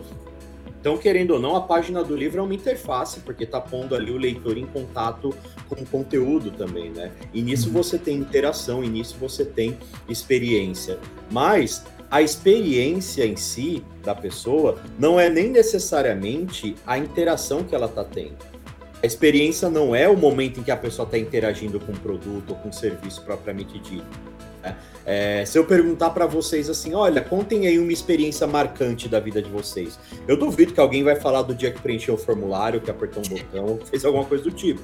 [0.79, 4.11] Então, querendo ou não, a página do livro é uma interface, porque está pondo ali
[4.11, 5.29] o leitor em contato
[5.69, 7.11] com o conteúdo também, né?
[7.31, 7.73] E nisso uhum.
[7.73, 9.77] você tem interação, e nisso você tem
[10.09, 10.97] experiência.
[11.29, 17.85] Mas a experiência em si da pessoa não é nem necessariamente a interação que ela
[17.85, 18.50] está tendo.
[19.01, 22.51] A experiência não é o momento em que a pessoa está interagindo com o produto
[22.51, 24.75] ou com o serviço propriamente dito né?
[25.05, 29.41] É, se eu perguntar para vocês assim, olha, contem aí uma experiência marcante da vida
[29.41, 29.99] de vocês.
[30.27, 33.29] Eu duvido que alguém vai falar do dia que preencheu o formulário, que apertou um
[33.29, 34.81] botão, fez alguma coisa do tipo.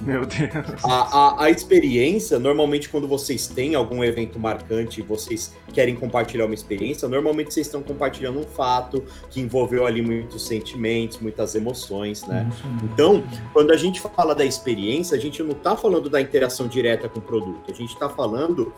[0.00, 0.84] Meu Deus.
[0.84, 6.44] A, a, a, experiência, normalmente, quando vocês têm algum evento marcante e vocês querem compartilhar
[6.44, 12.26] uma experiência, normalmente vocês estão compartilhando um fato que envolveu ali muitos sentimentos, muitas emoções,
[12.26, 12.48] né?
[12.84, 17.08] Então, quando a gente fala da experiência, a gente não está falando da interação direta
[17.08, 18.72] com o produto, a gente está falando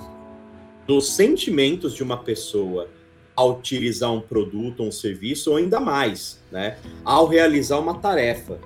[0.86, 2.88] dos sentimentos de uma pessoa
[3.36, 8.58] ao utilizar um produto ou um serviço, ou ainda mais, né, ao realizar uma tarefa.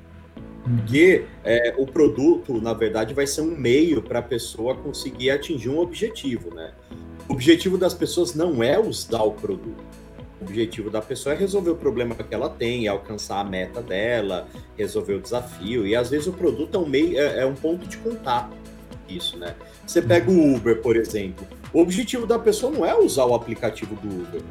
[0.62, 5.68] Porque é, o produto, na verdade, vai ser um meio para a pessoa conseguir atingir
[5.68, 6.72] um objetivo, né?
[7.28, 9.82] O objetivo das pessoas não é usar o produto.
[10.40, 13.80] O objetivo da pessoa é resolver o problema que ela tem, é alcançar a meta
[13.80, 15.86] dela, resolver o desafio.
[15.86, 18.56] E às vezes o produto é um meio, é, é um ponto de contato.
[19.08, 19.54] Isso, né?
[19.86, 21.46] Você pega o Uber, por exemplo.
[21.72, 24.42] O objetivo da pessoa não é usar o aplicativo do Uber.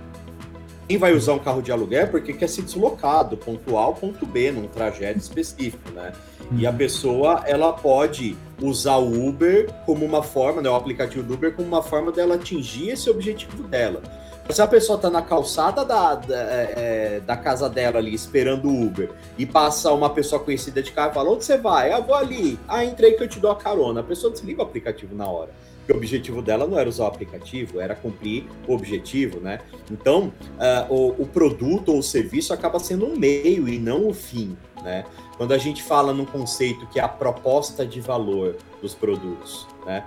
[0.91, 3.83] Quem vai usar um carro de aluguel é porque quer se deslocar do ponto A
[3.83, 6.11] ao ponto B, num trajeto específico, né?
[6.51, 6.75] E a uhum.
[6.75, 11.65] pessoa, ela pode usar o Uber como uma forma, né, o aplicativo do Uber como
[11.65, 14.01] uma forma dela atingir esse objetivo dela.
[14.49, 18.67] Se a pessoa está na calçada da, da, é, é, da, casa dela ali, esperando
[18.67, 21.93] o Uber, e passa uma pessoa conhecida de carro e fala, onde você vai?
[21.93, 22.59] Ah, vou ali.
[22.67, 24.01] Ah, entrei que eu te dou a carona.
[24.01, 25.51] A pessoa desliga o aplicativo na hora
[25.91, 29.59] o objetivo dela não era usar o aplicativo, era cumprir o objetivo, né?
[29.89, 34.13] Então, uh, o, o, produto ou o serviço acaba sendo um meio e não o
[34.13, 35.05] fim, né?
[35.37, 40.03] Quando a gente fala num conceito que é a proposta de valor dos produtos, né?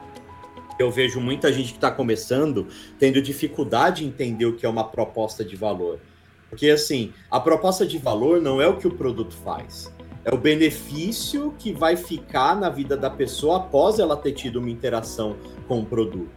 [0.78, 2.66] eu vejo muita gente que está começando
[2.98, 6.00] tendo dificuldade em entender o que é uma proposta de valor.
[6.50, 9.92] Porque, assim, a proposta de valor não é o que o produto faz,
[10.24, 14.70] é o benefício que vai ficar na vida da pessoa após ela ter tido uma
[14.70, 15.36] interação
[15.68, 16.30] com o produto.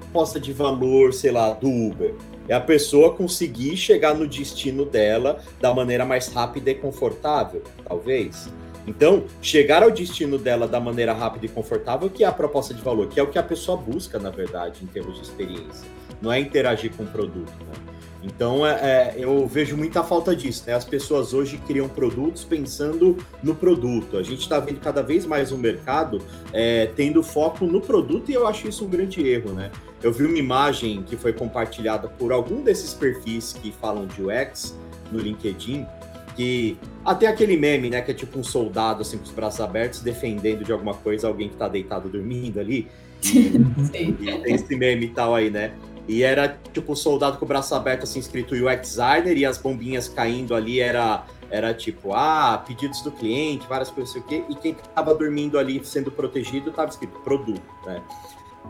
[0.00, 2.14] Proposta de valor, sei lá, do Uber.
[2.48, 8.48] É a pessoa conseguir chegar no destino dela da maneira mais rápida e confortável, talvez.
[8.86, 12.80] Então, chegar ao destino dela da maneira rápida e confortável, que é a proposta de
[12.80, 15.88] valor, que é o que a pessoa busca, na verdade, em termos de experiência.
[16.22, 17.95] Não é interagir com o produto, né?
[18.22, 20.74] Então, é, é, eu vejo muita falta disso, né?
[20.74, 24.16] As pessoas hoje criam produtos pensando no produto.
[24.16, 26.20] A gente está vendo cada vez mais o mercado
[26.52, 29.70] é, tendo foco no produto e eu acho isso um grande erro, né?
[30.02, 34.76] Eu vi uma imagem que foi compartilhada por algum desses perfis que falam de UX
[35.10, 35.86] no LinkedIn,
[36.34, 40.00] que até aquele meme, né, que é tipo um soldado assim com os braços abertos
[40.00, 42.88] defendendo de alguma coisa alguém que tá deitado dormindo ali.
[43.24, 43.38] E,
[44.20, 45.72] e tem esse meme e tal aí, né?
[46.08, 49.58] E era tipo um soldado com o braço aberto assim escrito UX designer e as
[49.58, 54.42] bombinhas caindo ali era era tipo, ah, pedidos do cliente, várias coisas assim, o quê,
[54.48, 58.02] e quem tava dormindo ali sendo protegido tava escrito produto, né?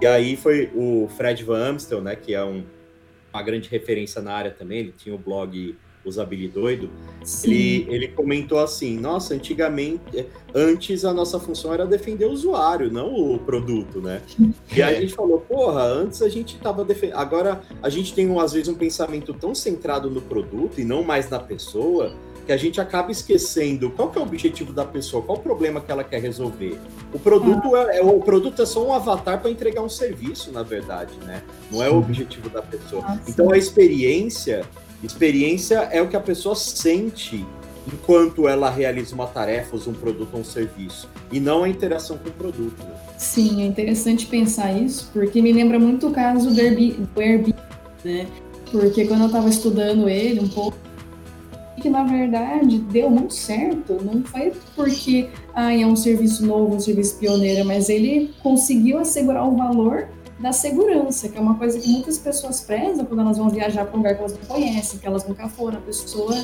[0.00, 2.64] E aí foi o Fred Van Amstel, né, que é um,
[3.32, 5.74] uma grande referência na área também, ele tinha o blog
[6.08, 6.88] Usabilidoido,
[7.44, 13.12] ele, ele comentou assim, nossa, antigamente, antes a nossa função era defender o usuário, não
[13.14, 14.22] o produto, né?
[14.74, 18.38] E aí a gente falou, porra, antes a gente tava defendendo, agora a gente tem
[18.38, 22.14] às vezes um pensamento tão centrado no produto e não mais na pessoa,
[22.46, 25.80] que a gente acaba esquecendo qual que é o objetivo da pessoa, qual o problema
[25.80, 26.78] que ela quer resolver.
[27.12, 27.92] O produto ah.
[27.92, 31.42] é, é, o produto é só um avatar para entregar um serviço, na verdade, né?
[31.70, 33.02] Não é o objetivo da pessoa.
[33.04, 34.64] Ah, então a experiência,
[35.02, 37.44] experiência é o que a pessoa sente
[37.92, 42.18] enquanto ela realiza uma tarefa, usa um produto ou um serviço, e não a interação
[42.18, 42.84] com o produto.
[43.16, 47.54] Sim, é interessante pensar isso, porque me lembra muito o caso do Airbnb,
[48.04, 48.26] né?
[48.72, 50.76] Porque quando eu estava estudando ele um pouco
[51.80, 53.98] que na verdade deu muito certo.
[54.02, 59.46] Não foi porque ah, é um serviço novo, um serviço pioneiro, mas ele conseguiu assegurar
[59.46, 63.48] o valor da segurança, que é uma coisa que muitas pessoas prezam quando elas vão
[63.48, 65.78] viajar para um lugar que elas não conhecem, que elas nunca foram.
[65.78, 66.34] A pessoa,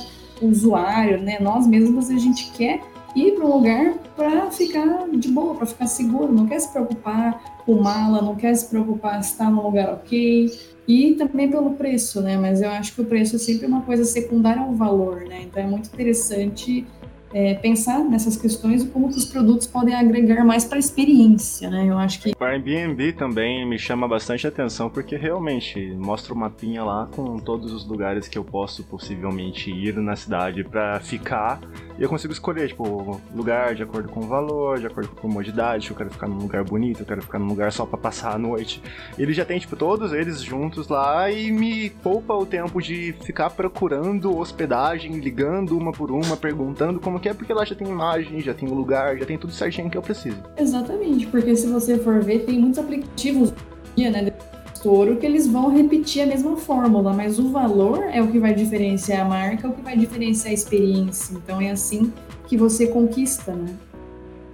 [0.41, 1.39] o usuário, né?
[1.41, 2.81] Nós mesmos a gente quer
[3.15, 7.61] ir para um lugar para ficar de boa, para ficar seguro, não quer se preocupar
[7.67, 10.51] com mala, não quer se preocupar se está num lugar ok,
[10.89, 12.37] e também pelo preço, né?
[12.37, 15.43] Mas eu acho que o preço é sempre uma coisa secundária ao valor, né?
[15.43, 16.87] Então é muito interessante
[17.33, 21.71] é, pensar nessas questões e como que os produtos podem agregar mais para a experiência,
[21.71, 21.87] né?
[21.89, 26.85] Eu acho que o Airbnb também me chama bastante atenção porque realmente mostra o mapinha
[26.85, 31.61] lá com todos os lugares que eu posso possivelmente ir na cidade para ficar
[31.99, 35.21] e eu consigo escolher tipo lugar de acordo com o valor, de acordo com a
[35.21, 38.35] comodidade, eu quero ficar num lugar bonito, eu quero ficar num lugar só para passar
[38.35, 38.83] a noite.
[39.19, 43.51] Ele já tem tipo todos eles juntos lá e me poupa o tempo de ficar
[43.51, 48.41] procurando hospedagem, ligando uma por uma, perguntando como que é porque lá já tem imagem,
[48.41, 50.37] já tem o lugar, já tem tudo certinho que eu preciso.
[50.59, 53.55] Exatamente, porque se você for ver, tem muitos aplicativos
[53.97, 54.33] né, de
[54.75, 58.53] estouro que eles vão repetir a mesma fórmula, mas o valor é o que vai
[58.53, 61.35] diferenciar a marca, é o que vai diferenciar a experiência.
[61.35, 62.13] Então é assim
[62.49, 63.75] que você conquista, né?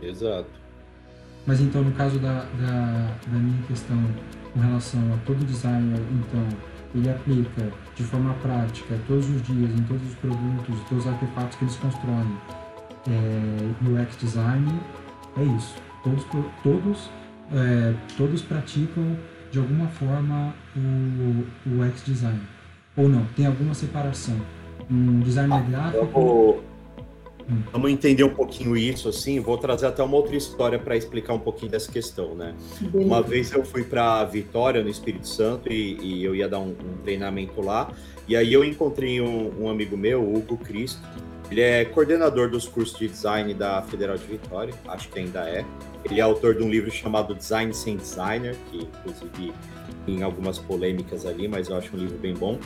[0.03, 0.47] Exato.
[1.47, 3.97] Mas então, no caso da, da, da minha questão
[4.53, 6.47] com relação a todo designer, então,
[6.95, 11.57] ele aplica de forma prática todos os dias em todos os produtos, todos os artefatos
[11.57, 12.37] que eles constroem
[13.09, 14.73] é, UX design,
[15.37, 15.75] é isso.
[16.03, 16.25] Todos,
[16.63, 17.11] todos,
[17.53, 19.17] é, todos praticam
[19.51, 22.41] de alguma forma o, o UX design.
[22.97, 24.37] Ou não, tem alguma separação.
[24.91, 26.07] Um designer ah, gráfico.
[26.07, 26.65] Vou...
[27.51, 27.63] Hum.
[27.73, 29.41] Vamos entender um pouquinho isso, assim.
[29.41, 32.55] Vou trazer até uma outra história para explicar um pouquinho dessa questão, né?
[32.81, 33.07] Beleza.
[33.07, 36.71] Uma vez eu fui para Vitória, no Espírito Santo, e, e eu ia dar um,
[36.71, 37.91] um, treinamento lá.
[38.27, 41.01] E aí eu encontrei um, um amigo meu, Hugo Cristo,
[41.51, 45.65] ele é coordenador dos cursos de design da Federal de Vitória, acho que ainda é.
[46.05, 49.53] Ele é autor de um livro chamado Design Sem Designer, que inclusive
[50.05, 52.59] tem algumas polêmicas ali, mas eu acho um livro bem bom.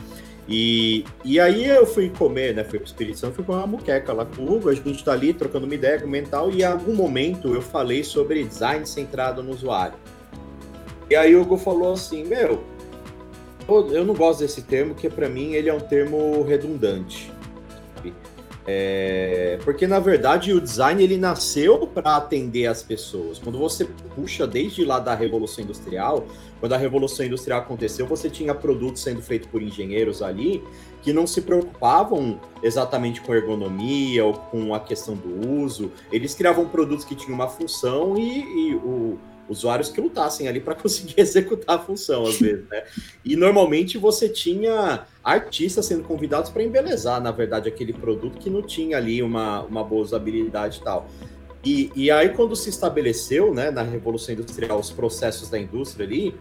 [0.47, 2.63] E, e aí eu fui comer, né?
[2.65, 5.13] Fui pro Espírito Santo, fui comer uma muqueca lá com o Hugo, a gente tá
[5.13, 9.51] ali trocando uma ideia mental, e em algum momento eu falei sobre design centrado no
[9.51, 9.95] usuário.
[11.09, 12.61] E aí o Hugo falou assim, meu,
[13.67, 17.31] eu não gosto desse termo, que para mim ele é um termo redundante.
[18.65, 23.37] É, porque na verdade o design ele nasceu para atender as pessoas.
[23.37, 23.85] Quando você
[24.15, 26.25] puxa desde lá da Revolução Industrial,
[26.59, 30.63] quando a Revolução Industrial aconteceu, você tinha produtos sendo feitos por engenheiros ali
[31.01, 35.91] que não se preocupavam exatamente com ergonomia ou com a questão do uso.
[36.09, 40.75] Eles criavam produtos que tinham uma função e, e o, usuários que lutassem ali para
[40.75, 42.83] conseguir executar a função, às vezes, né?
[43.23, 48.61] E normalmente você tinha artistas sendo convidados para embelezar, na verdade, aquele produto que não
[48.61, 51.09] tinha ali uma, uma boa usabilidade e tal.
[51.63, 56.35] E, e aí, quando se estabeleceu, né, na Revolução Industrial, os processos da indústria ali,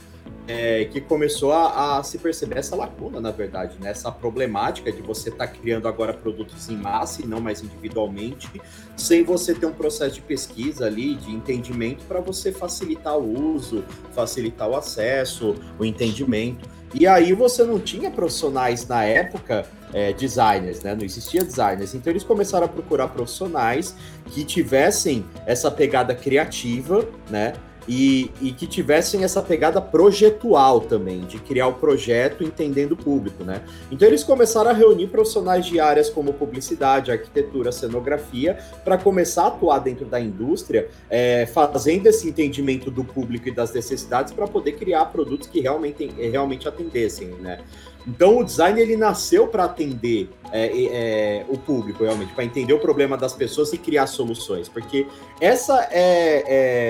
[0.49, 3.91] é, que começou a, a, se perceber essa lacuna, na verdade, né?
[3.91, 8.49] essa problemática de você estar tá criando agora produtos em massa e não mais individualmente,
[8.97, 13.85] sem você ter um processo de pesquisa ali, de entendimento, para você facilitar o uso,
[14.13, 16.69] facilitar o acesso, o entendimento.
[16.95, 20.95] E aí você não tinha profissionais na época, é, designers, né?
[20.95, 21.95] Não existia designers.
[21.95, 23.95] Então eles começaram a procurar profissionais
[24.27, 27.55] que tivessem essa pegada criativa, né?
[27.89, 33.45] E, e, que tivessem essa pegada projetual também, de criar o projeto entendendo o público,
[33.45, 33.63] né?
[33.91, 39.47] Então eles começaram a reunir profissionais de áreas como publicidade, arquitetura, cenografia, para começar a
[39.49, 44.73] atuar dentro da indústria, é, fazendo esse entendimento do público e das necessidades para poder
[44.73, 47.59] criar produtos que realmente, realmente atendessem, né?
[48.07, 52.79] Então o design ele nasceu para atender é, é, o público realmente, para entender o
[52.79, 55.07] problema das pessoas e criar soluções, porque
[55.41, 56.45] essa é,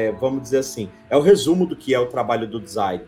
[0.09, 3.05] é, vamos dizer assim, é o resumo do que é o trabalho do design.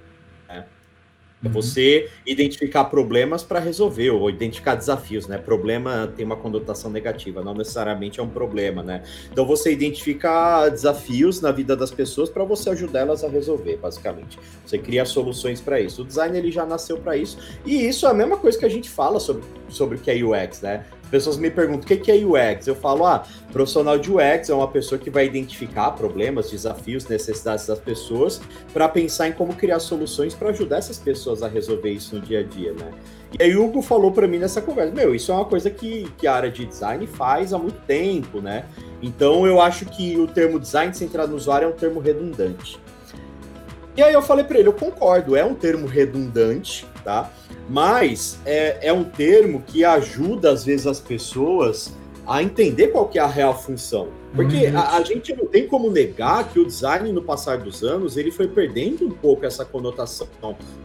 [1.44, 5.38] É você identificar problemas para resolver, ou identificar desafios, né?
[5.38, 9.02] Problema tem uma conotação negativa, não necessariamente é um problema, né?
[9.30, 14.38] Então você identifica desafios na vida das pessoas para você ajudar elas a resolver, basicamente.
[14.64, 16.02] Você cria soluções para isso.
[16.02, 18.70] O design ele já nasceu para isso, e isso é a mesma coisa que a
[18.70, 20.84] gente fala sobre, sobre o que é UX, né?
[21.04, 22.66] Pessoas me perguntam o que é UX.
[22.66, 27.66] Eu falo, ah, profissional de UX é uma pessoa que vai identificar problemas, desafios, necessidades
[27.66, 28.40] das pessoas
[28.72, 32.40] para pensar em como criar soluções para ajudar essas pessoas a resolver isso no dia
[32.40, 32.92] a dia, né?
[33.38, 36.08] E aí o Hugo falou para mim nessa conversa, meu, isso é uma coisa que,
[36.16, 38.64] que a área de design faz há muito tempo, né?
[39.02, 42.78] Então eu acho que o termo design centrado no usuário é um termo redundante.
[43.96, 47.30] E aí eu falei para ele, eu concordo, é um termo redundante, tá?
[47.68, 51.92] Mas é, é um termo que ajuda, às vezes, as pessoas
[52.26, 54.08] a entender qual que é a real função.
[54.34, 54.78] Porque uhum.
[54.78, 58.32] a, a, gente não tem como negar que o design, no passar dos anos, ele
[58.32, 60.26] foi perdendo um pouco essa conotação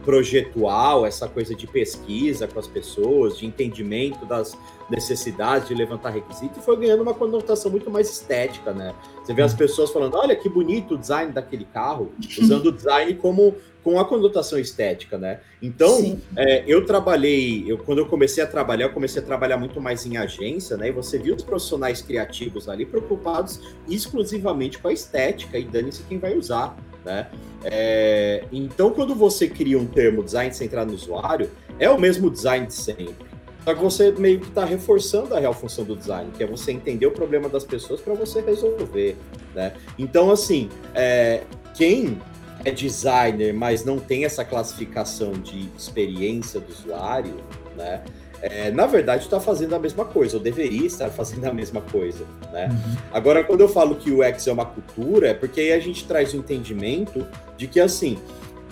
[0.04, 4.56] projetual, essa coisa de pesquisa com as pessoas, de entendimento das
[4.88, 8.94] necessidades, de levantar requisitos, e foi ganhando uma conotação muito mais estética, né?
[9.24, 9.58] Você vê as uhum.
[9.58, 14.04] pessoas falando, olha que bonito o design daquele carro, usando o design como com a
[14.04, 15.40] conotação estética, né?
[15.62, 19.80] Então, é, eu trabalhei, eu, quando eu comecei a trabalhar, eu comecei a trabalhar muito
[19.80, 20.88] mais em agência, né?
[20.88, 26.18] E você viu os profissionais criativos ali preocupados exclusivamente com a estética e dane-se quem
[26.18, 27.28] vai usar, né?
[27.64, 32.66] É, então, quando você cria um termo design centrado no usuário, é o mesmo design
[32.66, 33.30] de sempre.
[33.64, 36.72] Só que você meio que está reforçando a real função do design, que é você
[36.72, 39.16] entender o problema das pessoas para você resolver,
[39.54, 39.74] né?
[39.98, 41.42] Então, assim, é,
[41.74, 42.18] quem
[42.64, 47.36] é designer, mas não tem essa classificação de experiência do usuário,
[47.76, 48.02] né?
[48.42, 52.24] É, na verdade, está fazendo a mesma coisa, ou deveria estar fazendo a mesma coisa,
[52.52, 52.68] né?
[52.70, 52.96] Uhum.
[53.12, 56.06] Agora, quando eu falo que o X é uma cultura, é porque aí a gente
[56.06, 58.18] traz o entendimento de que, assim,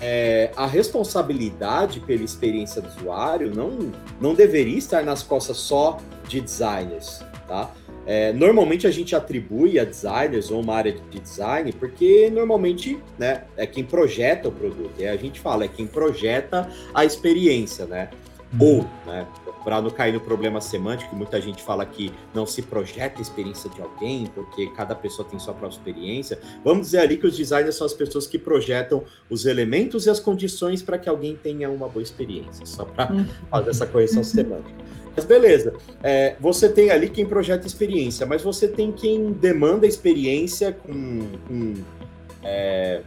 [0.00, 6.40] é, a responsabilidade pela experiência do usuário não, não deveria estar nas costas só de
[6.40, 7.70] designers, tá?
[8.10, 13.44] É, normalmente a gente atribui a designers ou uma área de design, porque normalmente né,
[13.54, 14.92] é quem projeta o produto.
[14.98, 18.08] E a gente fala, é quem projeta a experiência, né?
[18.58, 18.78] Uhum.
[18.78, 19.26] Ou, né,
[19.68, 23.20] para não cair no problema semântico, que muita gente fala que não se projeta a
[23.20, 26.38] experiência de alguém, porque cada pessoa tem sua própria experiência.
[26.64, 30.18] Vamos dizer ali que os designers são as pessoas que projetam os elementos e as
[30.18, 33.26] condições para que alguém tenha uma boa experiência, só para uhum.
[33.50, 34.72] fazer essa correção semântica.
[35.14, 40.72] Mas beleza, é, você tem ali quem projeta experiência, mas você tem quem demanda experiência
[40.72, 41.74] com, com
[42.42, 43.02] é,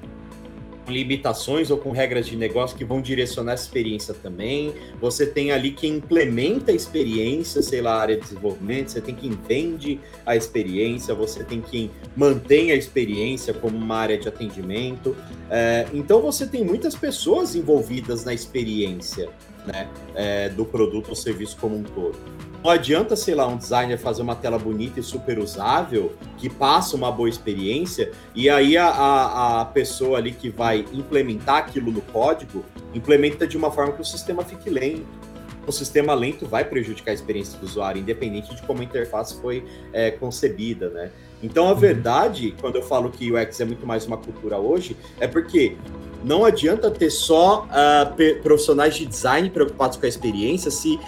[0.87, 4.73] limitações ou com regras de negócio que vão direcionar essa experiência também.
[4.99, 9.31] Você tem ali quem implementa a experiência, sei lá, área de desenvolvimento, você tem quem
[9.47, 15.15] vende a experiência, você tem quem mantém a experiência como uma área de atendimento.
[15.49, 19.29] É, então você tem muitas pessoas envolvidas na experiência
[19.65, 22.17] né, é, do produto ou serviço como um todo.
[22.63, 26.95] Não adianta, sei lá, um designer fazer uma tela bonita e super usável, que passa
[26.95, 32.01] uma boa experiência, e aí a, a, a pessoa ali que vai implementar aquilo no
[32.01, 35.05] código, implementa de uma forma que o sistema fique lento
[35.65, 39.65] o sistema lento vai prejudicar a experiência do usuário, independente de como a interface foi
[39.93, 41.11] é, concebida, né?
[41.43, 44.95] Então, a verdade, quando eu falo que o UX é muito mais uma cultura hoje,
[45.19, 45.75] é porque
[46.23, 50.99] não adianta ter só uh, profissionais de design preocupados com a experiência se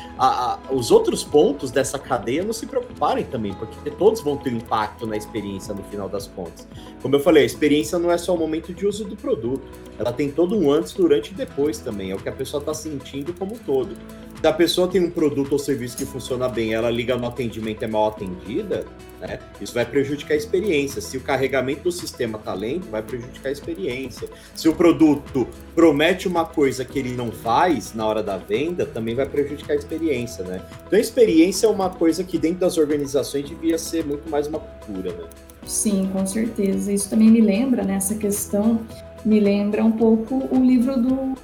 [0.72, 5.16] os outros pontos dessa cadeia não se preocuparem também, porque todos vão ter impacto na
[5.16, 6.68] experiência no final das contas.
[7.02, 9.62] Como eu falei, a experiência não é só o momento de uso do produto,
[10.00, 12.74] ela tem todo um antes, durante e depois também, é o que a pessoa está
[12.74, 13.96] sentindo como um todo.
[14.42, 17.84] Se a pessoa tem um produto ou serviço que funciona bem, ela liga no atendimento
[17.84, 18.86] é mal atendida,
[19.28, 19.40] né?
[19.62, 21.02] Isso vai prejudicar a experiência.
[21.02, 24.28] Se o carregamento do sistema está lento, vai prejudicar a experiência.
[24.54, 29.16] Se o produto promete uma coisa que ele não faz na hora da venda, também
[29.16, 30.62] vai prejudicar a experiência, né?
[30.86, 34.60] Então a experiência é uma coisa que dentro das organizações devia ser muito mais uma
[34.60, 35.24] cultura, né?
[35.66, 36.92] Sim, com certeza.
[36.92, 38.82] Isso também me lembra né, questão,
[39.24, 41.38] me lembra um pouco o livro do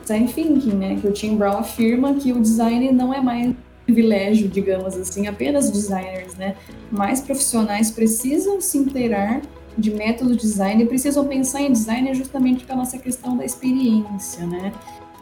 [0.00, 0.98] design thinking, né?
[1.00, 3.54] Que o Tim Brown afirma que o design não é mais
[3.90, 6.54] privilégio, digamos assim, apenas designers, né?
[6.90, 9.42] Mais profissionais precisam se inteirar
[9.76, 14.72] de método design e precisam pensar em design justamente pela nossa questão da experiência, né?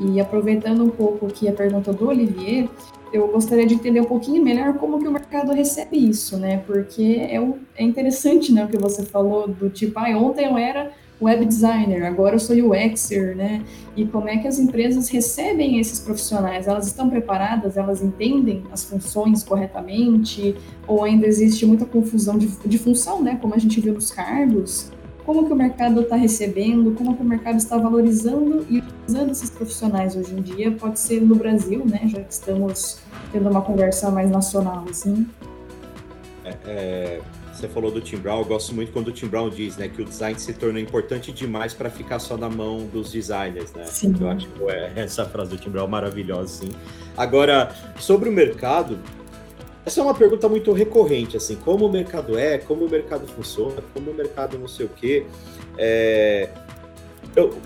[0.01, 2.69] E aproveitando um pouco aqui a pergunta do Olivier,
[3.13, 6.63] eu gostaria de entender um pouquinho melhor como que o mercado recebe isso, né?
[6.67, 7.37] Porque é,
[7.77, 12.05] é interessante, né, o que você falou do tipo, ah, ontem eu era web designer,
[12.05, 13.65] agora eu sou UXer, né?
[13.97, 16.69] E como é que as empresas recebem esses profissionais?
[16.69, 17.77] Elas estão preparadas?
[17.77, 20.55] Elas entendem as funções corretamente?
[20.87, 23.37] Ou ainda existe muita confusão de, de função, né?
[23.41, 24.93] Como a gente viu nos cargos?
[25.25, 26.95] Como que o mercado está recebendo?
[26.95, 30.71] Como que o mercado está valorizando e usando esses profissionais hoje em dia?
[30.71, 32.03] Pode ser no Brasil, né?
[32.07, 32.99] Já que estamos
[33.33, 35.27] tendo uma conversa mais nacional, assim.
[36.45, 37.21] É, é
[37.59, 40.01] você falou do Tim Brown, eu gosto muito quando o Tim Brown diz, né, que
[40.01, 43.85] o design se tornou importante demais para ficar só na mão dos designers, né?
[43.85, 44.15] Sim.
[44.21, 46.71] Eu acho que é, essa frase do Tim Brown maravilhosa, sim.
[47.17, 48.99] Agora, sobre o mercado,
[49.85, 53.83] essa é uma pergunta muito recorrente, assim, como o mercado é, como o mercado funciona,
[53.93, 55.27] como o mercado não sei o quê.
[55.77, 56.51] É...
[57.35, 57.57] Eu,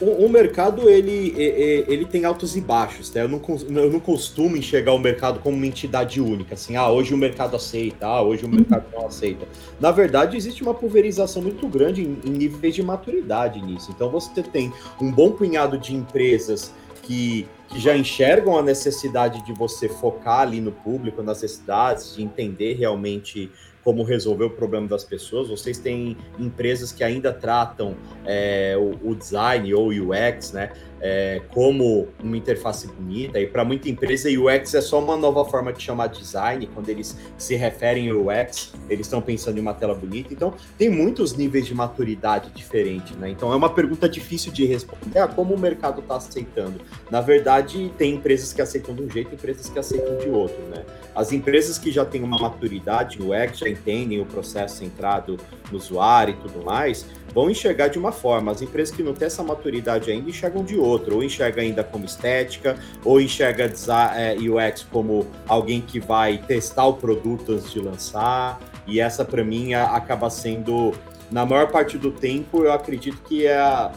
[0.00, 3.22] o, o, mercado ele, ele tem altos e baixos, né?
[3.22, 3.40] Eu não,
[3.82, 7.56] eu não costumo enxergar o mercado como uma entidade única, assim, ah, hoje o mercado
[7.56, 8.54] aceita, ah, hoje o uhum.
[8.56, 9.46] mercado não aceita.
[9.80, 13.90] Na verdade, existe uma pulverização muito grande em, em níveis de maturidade nisso.
[13.94, 16.72] Então, você tem um bom punhado de empresas
[17.02, 22.22] que, que, já enxergam a necessidade de você focar ali no público, nas necessidades, de
[22.22, 23.50] entender realmente
[23.84, 25.48] como resolver o problema das pessoas.
[25.48, 30.70] Vocês têm empresas que ainda tratam é, o, o, design ou UX, né?
[31.02, 35.72] é, como uma interface bonita, e para muita empresa UX é só uma nova forma
[35.72, 39.96] de chamar design, quando eles se referem ao UX, eles estão pensando em uma tela
[39.96, 43.28] bonita, então tem muitos níveis de maturidade diferentes, né?
[43.28, 46.80] Então é uma pergunta difícil de responder, ah, como o mercado está aceitando?
[47.10, 50.62] Na verdade, tem empresas que aceitam de um jeito e empresas que aceitam de outro,
[50.68, 50.84] né?
[51.16, 55.36] As empresas que já têm uma maturidade UX, já entendem o processo centrado
[55.70, 58.52] no usuário e tudo mais, vão enxergar de uma forma.
[58.52, 62.04] As empresas que não têm essa maturidade ainda enxergam de outra, ou enxerga ainda como
[62.04, 63.72] estética, ou enxerga
[64.16, 68.60] é, UX como alguém que vai testar o produto antes de lançar.
[68.86, 70.92] E essa, para mim, acaba sendo,
[71.30, 73.90] na maior parte do tempo, eu acredito que é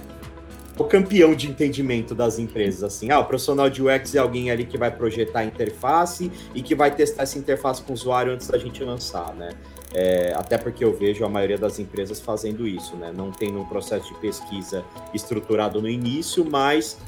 [0.77, 4.65] o campeão de entendimento das empresas, assim, ah, o profissional de UX é alguém ali
[4.65, 8.47] que vai projetar a interface e que vai testar essa interface com o usuário antes
[8.47, 9.51] da gente lançar, né?
[9.97, 13.13] É, até porque eu vejo a maioria das empresas fazendo isso, né?
[13.15, 14.83] Não tem um processo de pesquisa
[15.13, 16.99] estruturado no início, mas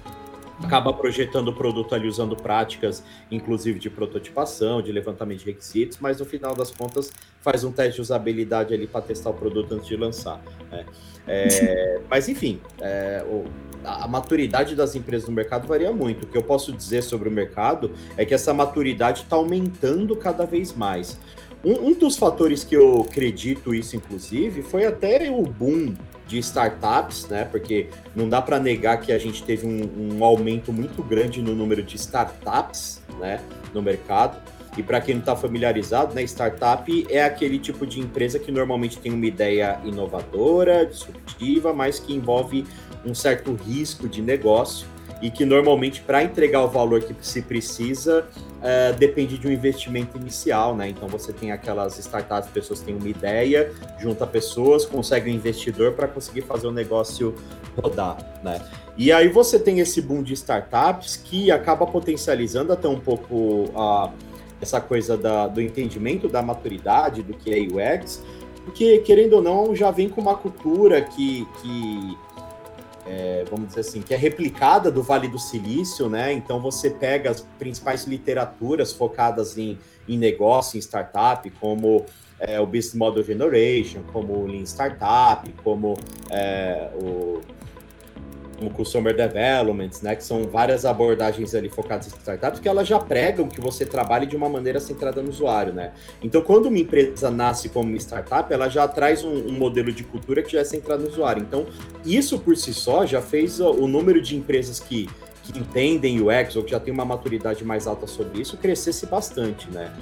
[0.63, 6.19] acaba projetando o produto ali usando práticas, inclusive de prototipação, de levantamento de requisitos, mas
[6.19, 7.11] no final das contas
[7.41, 10.41] faz um teste de usabilidade ali para testar o produto antes de lançar.
[10.71, 10.85] Né?
[11.27, 13.43] É, mas enfim, é, o,
[13.83, 16.23] a maturidade das empresas no mercado varia muito.
[16.23, 20.45] O que eu posso dizer sobre o mercado é que essa maturidade está aumentando cada
[20.45, 21.19] vez mais.
[21.63, 25.95] Um, um, dos fatores que eu acredito isso, inclusive, foi até o boom
[26.27, 27.45] de startups, né?
[27.45, 31.55] Porque não dá para negar que a gente teve um, um, aumento muito grande no
[31.55, 33.41] número de startups, né,
[33.73, 34.37] no mercado.
[34.77, 38.99] E para quem não está familiarizado, né, startup é aquele tipo de empresa que normalmente
[38.99, 42.63] tem uma ideia inovadora, disruptiva, mas que envolve
[43.03, 44.85] um certo risco de negócio
[45.21, 50.17] e que normalmente para entregar o valor que se precisa uh, depende de um investimento
[50.17, 50.89] inicial, né?
[50.89, 56.07] Então você tem aquelas startups, pessoas têm uma ideia, junta pessoas, consegue um investidor para
[56.07, 57.33] conseguir fazer o negócio
[57.75, 58.61] rodar, né?
[58.97, 64.11] E aí você tem esse boom de startups que acaba potencializando até um pouco a
[64.59, 68.23] essa coisa da, do entendimento da maturidade do que é UX,
[68.65, 72.17] porque querendo ou não já vem com uma cultura que, que
[73.07, 76.33] é, vamos dizer assim, que é replicada do Vale do Silício, né?
[76.33, 79.77] Então você pega as principais literaturas focadas em,
[80.07, 82.05] em negócio, em startup, como
[82.39, 85.97] é, o Business Model Generation, como o Lean Startup, como
[86.29, 87.39] é, o
[88.57, 92.99] como Customer Development, né, que são várias abordagens ali focadas em startups, que elas já
[92.99, 95.91] pregam que você trabalhe de uma maneira centrada no usuário, né?
[96.21, 100.03] Então, quando uma empresa nasce como uma startup, ela já traz um, um modelo de
[100.03, 101.41] cultura que já é centrado no usuário.
[101.41, 101.65] Então,
[102.05, 105.07] isso por si só já fez o, o número de empresas que
[105.51, 109.69] que entendem UX ou que já tem uma maturidade mais alta sobre isso crescesse bastante,
[109.71, 109.93] né?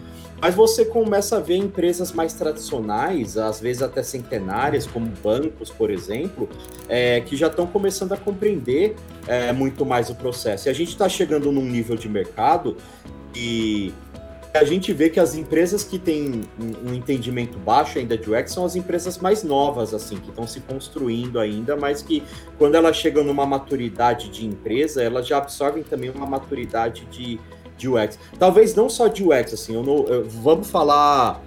[0.41, 5.89] Mas você começa a ver empresas mais tradicionais, às vezes até centenárias, como bancos, por
[5.89, 6.49] exemplo,
[6.89, 8.95] é, que já estão começando a compreender
[9.27, 10.67] é, muito mais o processo.
[10.67, 12.75] E a gente está chegando num nível de mercado
[13.33, 13.93] e
[14.55, 18.65] a gente vê que as empresas que têm um, entendimento baixo ainda de UX são
[18.65, 22.23] as empresas mais novas, assim, que estão se construindo ainda, mas que
[22.57, 27.39] quando elas chegam numa maturidade de empresa, elas já absorvem também uma maturidade de,
[27.77, 28.17] de UX.
[28.39, 31.43] Talvez não só de UX, assim, eu não, eu, vamos falar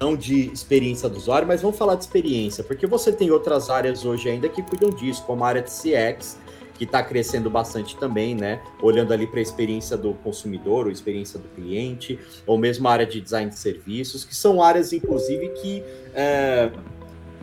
[0.00, 4.04] não de experiência do usuário, mas vamos falar de experiência, porque você tem outras áreas
[4.04, 6.38] hoje ainda que cuidam disso, como a área de CX,
[6.80, 8.62] que está crescendo bastante também, né?
[8.80, 13.04] Olhando ali para a experiência do consumidor, ou experiência do cliente, ou mesmo a área
[13.04, 16.70] de design de serviços, que são áreas, inclusive, que, é,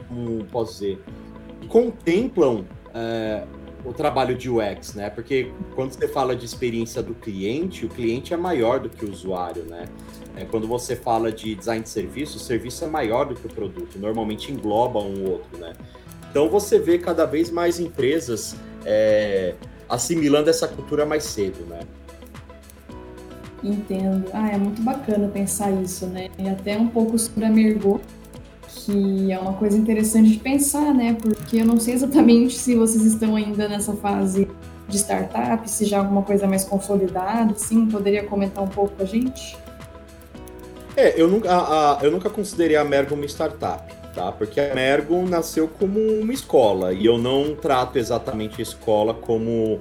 [0.08, 1.00] como posso dizer,
[1.68, 2.66] contemplam
[2.96, 3.44] é,
[3.86, 5.12] o trabalho de UX, né?
[5.12, 9.12] Porque quando você fala de experiência do cliente, o cliente é maior do que o
[9.12, 9.86] usuário, né?
[10.36, 13.50] É, quando você fala de design de serviço, o serviço é maior do que o
[13.54, 15.74] produto, normalmente engloba um ou outro, né?
[16.28, 18.56] Então você vê cada vez mais empresas
[18.88, 19.54] é,
[19.90, 21.82] assimilando essa cultura mais cedo, né?
[23.62, 24.30] Entendo.
[24.34, 26.30] Ah, é muito bacana pensar isso, né?
[26.40, 28.00] E até um pouco sobre a Mergo,
[28.68, 31.18] que é uma coisa interessante de pensar, né?
[31.22, 34.48] Porque eu não sei exatamente se vocês estão ainda nessa fase
[34.88, 39.06] de startup, se já alguma coisa mais consolidada, sim, poderia comentar um pouco com a
[39.06, 39.58] gente?
[40.96, 44.32] É, eu nunca, a, a, eu nunca considerei a Mergo uma startup tá?
[44.32, 49.80] Porque a Mergo nasceu como uma escola e eu não trato exatamente a escola como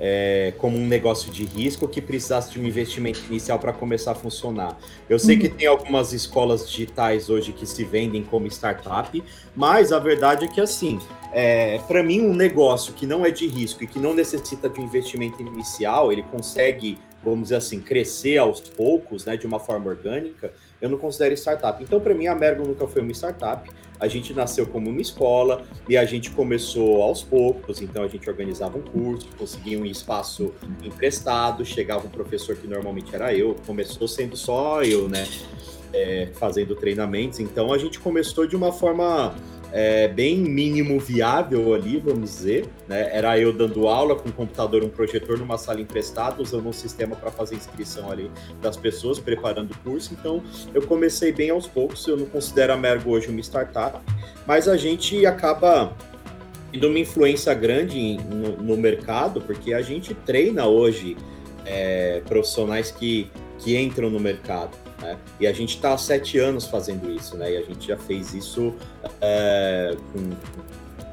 [0.00, 4.14] é, como um negócio de risco que precisasse de um investimento inicial para começar a
[4.14, 4.76] funcionar.
[5.08, 5.42] Eu sei uhum.
[5.42, 9.22] que tem algumas escolas digitais hoje que se vendem como startup,
[9.54, 10.98] mas a verdade é que assim,
[11.32, 14.80] é, para mim um negócio que não é de risco e que não necessita de
[14.80, 19.88] um investimento inicial, ele consegue, vamos dizer assim, crescer aos poucos, né, de uma forma
[19.88, 21.82] orgânica eu não considero startup.
[21.82, 23.68] Então, para mim, a Mergo nunca foi uma startup.
[23.98, 27.82] A gente nasceu como uma escola e a gente começou aos poucos.
[27.82, 30.54] Então, a gente organizava um curso, conseguia um espaço
[30.84, 35.26] emprestado, chegava um professor que normalmente era eu, começou sendo só eu, né?
[35.92, 37.40] É, fazendo treinamentos.
[37.40, 39.34] Então, a gente começou de uma forma
[39.72, 42.66] é, bem mínimo viável ali, vamos dizer.
[42.86, 43.10] Né?
[43.12, 47.14] Era eu dando aula com um computador, um projetor numa sala emprestada, usando um sistema
[47.14, 48.30] para fazer inscrição ali
[48.62, 50.14] das pessoas, preparando o curso.
[50.18, 50.42] Então,
[50.74, 52.06] eu comecei bem aos poucos.
[52.06, 53.98] Eu não considero a Mergo hoje uma startup,
[54.46, 55.92] mas a gente acaba
[56.72, 61.16] tendo uma influência grande no, no mercado, porque a gente treina hoje
[61.64, 64.87] é, profissionais que, que entram no mercado.
[65.00, 65.16] Né?
[65.40, 67.52] E a gente está há sete anos fazendo isso, né?
[67.52, 68.74] E a gente já fez isso
[69.20, 70.30] é, com,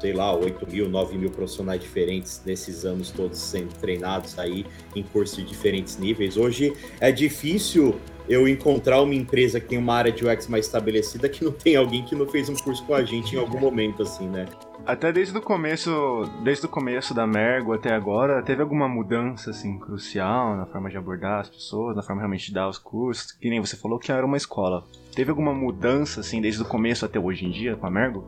[0.00, 5.02] sei lá, 8 mil, 9 mil profissionais diferentes nesses anos todos sendo treinados aí em
[5.02, 6.36] cursos de diferentes níveis.
[6.36, 11.28] Hoje é difícil eu encontrar uma empresa que tem uma área de UX mais estabelecida
[11.28, 14.02] que não tem alguém que não fez um curso com a gente em algum momento,
[14.02, 14.46] assim, né?
[14.86, 19.80] Até desde o começo, desde o começo da Mergo até agora, teve alguma mudança assim
[19.80, 23.50] crucial na forma de abordar as pessoas, na forma realmente de dar os cursos, que
[23.50, 24.84] nem você falou que era uma escola.
[25.12, 28.24] Teve alguma mudança assim desde o começo até hoje em dia com a Mergo?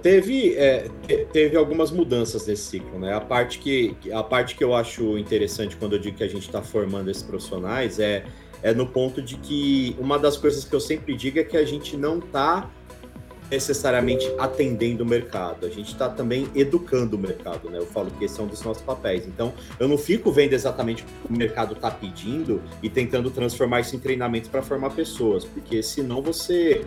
[0.00, 0.88] Teve, é,
[1.30, 3.12] teve algumas mudanças nesse ciclo, né?
[3.12, 6.46] A parte que, a parte que eu acho interessante quando eu digo que a gente
[6.46, 8.24] está formando esses profissionais é,
[8.62, 11.64] é no ponto de que uma das coisas que eu sempre digo é que a
[11.66, 12.70] gente não está
[13.50, 17.78] necessariamente atendendo o mercado, a gente está também educando o mercado, né?
[17.78, 19.26] Eu falo que esse é um dos nossos papéis.
[19.26, 23.80] Então, eu não fico vendo exatamente o que o mercado está pedindo e tentando transformar
[23.80, 26.84] isso em treinamentos para formar pessoas, porque senão você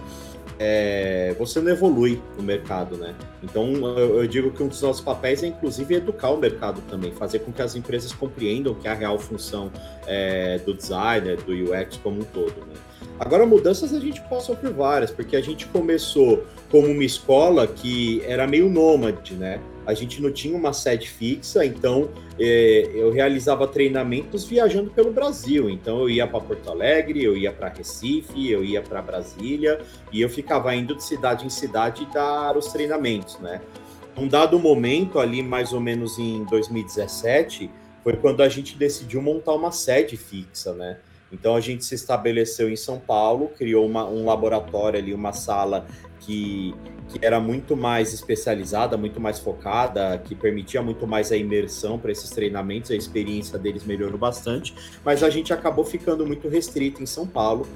[0.60, 3.14] é, você não evolui no mercado, né?
[3.44, 7.12] Então, eu, eu, digo que um dos nossos papéis é, inclusive, educar o mercado também,
[7.12, 9.72] fazer com que as empresas compreendam que a real função
[10.08, 12.76] é, do designer, do UX como um todo, né?
[13.20, 18.22] Agora, mudanças a gente passou por várias, porque a gente começou como uma escola que
[18.26, 19.60] era meio nômade, né?
[19.88, 25.70] A gente não tinha uma sede fixa, então é, eu realizava treinamentos viajando pelo Brasil.
[25.70, 29.80] Então eu ia para Porto Alegre, eu ia para Recife, eu ia para Brasília
[30.12, 33.62] e eu ficava indo de cidade em cidade dar os treinamentos, né?
[34.16, 37.70] Um dado momento ali, mais ou menos em 2017,
[38.04, 40.98] foi quando a gente decidiu montar uma sede fixa, né?
[41.32, 45.86] Então a gente se estabeleceu em São Paulo, criou uma, um laboratório ali, uma sala
[46.20, 46.74] que,
[47.10, 52.12] que era muito mais especializada, muito mais focada, que permitia muito mais a imersão para
[52.12, 54.74] esses treinamentos, a experiência deles melhorou bastante,
[55.04, 57.68] mas a gente acabou ficando muito restrito em São Paulo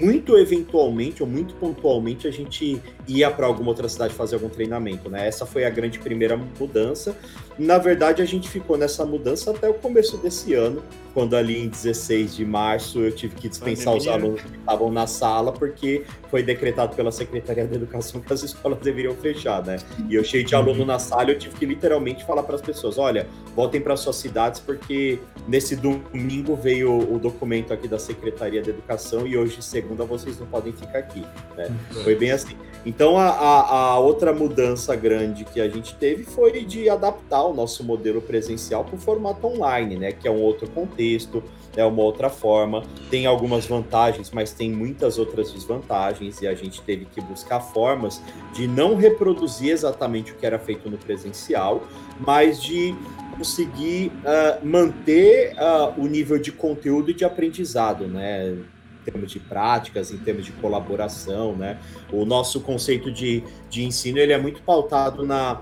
[0.00, 5.10] muito eventualmente ou muito pontualmente a gente ia para alguma outra cidade fazer algum treinamento,
[5.10, 5.28] né?
[5.28, 7.14] Essa foi a grande primeira mudança.
[7.60, 10.82] Na verdade, a gente ficou nessa mudança até o começo desse ano,
[11.12, 15.06] quando ali em 16 de março eu tive que dispensar os alunos que estavam na
[15.06, 19.76] sala, porque foi decretado pela Secretaria da Educação que as escolas deveriam fechar, né?
[20.08, 22.96] E eu cheio de aluno na sala, eu tive que literalmente falar para as pessoas:
[22.96, 28.70] olha, voltem para suas cidades, porque nesse domingo veio o documento aqui da Secretaria da
[28.70, 31.22] Educação e hoje, segunda, vocês não podem ficar aqui.
[31.54, 31.70] Né?
[32.04, 32.56] Foi bem assim.
[32.84, 37.54] Então, a, a, a, outra mudança grande que a gente teve foi de adaptar o
[37.54, 40.12] nosso modelo presencial para o formato online, né?
[40.12, 41.42] Que é um outro contexto,
[41.76, 42.82] é uma outra forma.
[43.10, 48.22] Tem algumas vantagens, mas tem muitas outras desvantagens, e a gente teve que buscar formas
[48.54, 51.82] de não reproduzir exatamente o que era feito no presencial,
[52.18, 52.94] mas de
[53.36, 58.56] conseguir uh, manter uh, o nível de conteúdo e de aprendizado, né?
[59.00, 61.78] em termos de práticas, em termos de colaboração, né?
[62.12, 65.60] O nosso conceito de, de ensino ele é muito pautado na,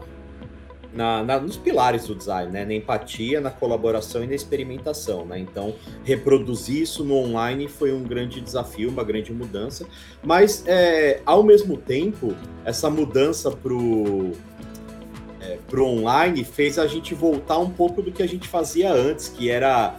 [0.92, 2.64] na, na, nos pilares do design, né?
[2.64, 5.38] Na empatia, na colaboração e na experimentação, né?
[5.38, 5.74] Então,
[6.04, 9.86] reproduzir isso no online foi um grande desafio, uma grande mudança,
[10.22, 12.34] mas é, ao mesmo tempo,
[12.64, 14.32] essa mudança para o
[15.40, 19.28] é, pro online fez a gente voltar um pouco do que a gente fazia antes,
[19.28, 19.94] que era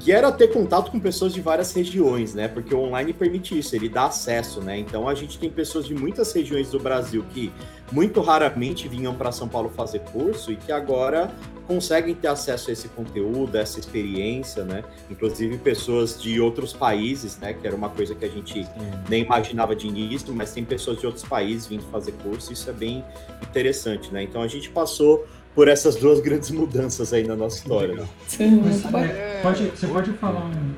[0.00, 2.48] que era ter contato com pessoas de várias regiões, né?
[2.48, 4.78] Porque o online permite isso, ele dá acesso, né?
[4.78, 7.52] Então a gente tem pessoas de muitas regiões do Brasil que
[7.92, 11.30] muito raramente vinham para São Paulo fazer curso e que agora
[11.66, 14.82] conseguem ter acesso a esse conteúdo, a essa experiência, né?
[15.10, 17.52] Inclusive pessoas de outros países, né?
[17.52, 18.66] Que era uma coisa que a gente
[19.06, 22.72] nem imaginava de início, mas tem pessoas de outros países vindo fazer curso, isso é
[22.72, 23.04] bem
[23.42, 24.22] interessante, né?
[24.22, 27.94] Então a gente passou por essas duas grandes mudanças aí na nossa história.
[27.94, 28.06] Né?
[28.62, 30.74] Mas, é, pode, você pode falar um,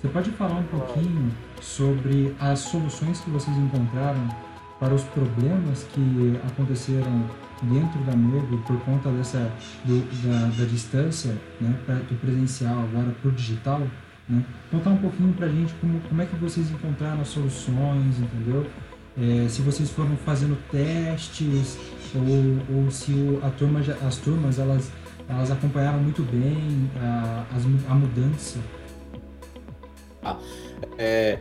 [0.00, 4.28] você pode falar um pouquinho sobre as soluções que vocês encontraram
[4.78, 7.24] para os problemas que aconteceram
[7.62, 9.52] dentro da MEG por conta dessa
[9.84, 11.74] do, da, da, distância né,
[12.08, 13.82] do presencial agora para o digital,
[14.28, 14.44] né?
[14.70, 18.66] Contar um pouquinho para a gente como, como é que vocês encontraram as soluções, entendeu?
[19.20, 21.76] É, se vocês foram fazendo testes
[22.16, 24.90] ou, ou se o, a turma, as turmas elas,
[25.28, 27.44] elas acompanharam muito bem a,
[27.88, 28.58] a, mudança.
[30.22, 30.36] Ah,
[30.96, 31.38] é,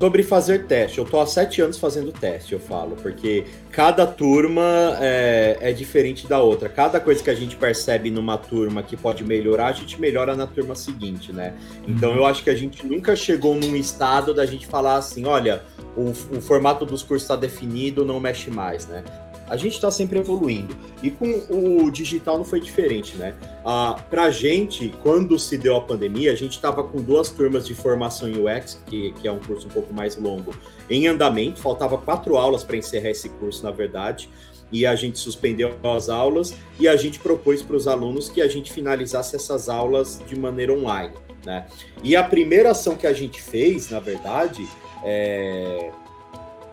[0.00, 4.96] sobre fazer teste, eu tô há sete anos fazendo teste, eu falo, porque cada turma
[5.00, 6.68] é, é, diferente da outra.
[6.68, 10.46] Cada coisa que a gente percebe numa turma que pode melhorar, a gente melhora na
[10.46, 11.54] turma seguinte, né?
[11.86, 15.64] Então eu acho que a gente nunca chegou num estado da gente falar assim, olha,
[15.96, 19.02] o, o formato dos cursos está definido, não mexe mais, né?
[19.48, 20.76] A gente está sempre evoluindo.
[21.02, 23.34] E com o digital não foi diferente, né?
[23.64, 27.66] Ah, Para a gente, quando se deu a pandemia, a gente estava com duas turmas
[27.66, 30.54] de formação em UX, que, que é um curso um pouco mais longo,
[30.90, 31.60] em andamento.
[31.60, 34.28] Faltava quatro aulas para encerrar esse curso, na verdade.
[34.70, 38.48] E a gente suspendeu as aulas e a gente propôs para os alunos que a
[38.48, 41.14] gente finalizasse essas aulas de maneira online.
[41.44, 41.66] Né?
[42.02, 44.68] E a primeira ação que a gente fez, na verdade,
[45.02, 45.90] é,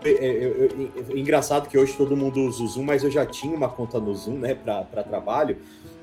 [0.10, 3.56] é, é, é, engraçado que hoje todo mundo usa o Zoom, mas eu já tinha
[3.56, 5.58] uma conta no Zoom, né, para trabalho.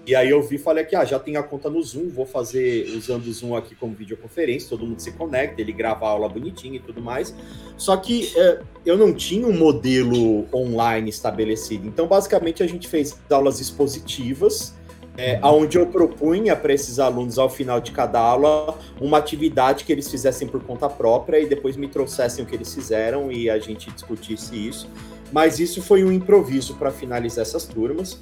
[0.04, 2.26] E aí eu vi e falei que ah, já tenho a conta no Zoom, vou
[2.26, 6.28] fazer usando o Zoom aqui como videoconferência, todo mundo se conecta, ele grava a aula
[6.28, 7.32] bonitinho e tudo mais.
[7.76, 11.86] Só que é, eu não tinha um modelo online estabelecido.
[11.86, 14.74] Então, basicamente, a gente fez aulas expositivas
[15.16, 19.92] é, onde eu propunha para esses alunos, ao final de cada aula, uma atividade que
[19.92, 23.58] eles fizessem por conta própria e depois me trouxessem o que eles fizeram e a
[23.58, 24.88] gente discutisse isso.
[25.30, 28.20] Mas isso foi um improviso para finalizar essas turmas.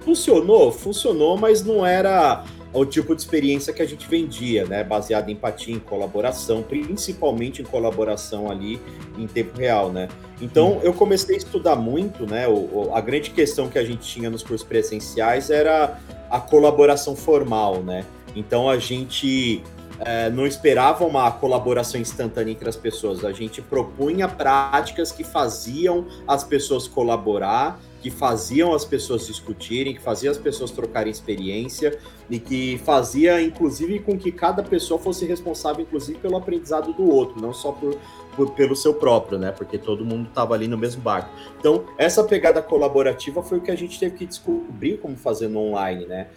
[0.00, 0.70] Funcionou?
[0.70, 4.84] Funcionou, mas não era o tipo de experiência que a gente vendia, né?
[4.84, 8.80] Baseada em empatia, em colaboração, principalmente em colaboração ali
[9.16, 10.08] em tempo real, né?
[10.40, 12.46] Então eu comecei a estudar muito, né?
[12.48, 15.98] O, a grande questão que a gente tinha nos cursos presenciais era
[16.30, 18.04] a colaboração formal, né?
[18.34, 19.62] Então a gente
[20.00, 26.06] é, não esperava uma colaboração instantânea entre as pessoas, a gente propunha práticas que faziam
[26.26, 31.98] as pessoas colaborar que faziam as pessoas discutirem, que faziam as pessoas trocarem experiência
[32.30, 37.42] e que fazia, inclusive, com que cada pessoa fosse responsável, inclusive, pelo aprendizado do outro,
[37.42, 37.98] não só por,
[38.36, 39.50] por pelo seu próprio, né?
[39.50, 41.28] Porque todo mundo estava ali no mesmo barco.
[41.58, 45.58] Então, essa pegada colaborativa foi o que a gente teve que descobrir como fazer no
[45.58, 46.28] online, né?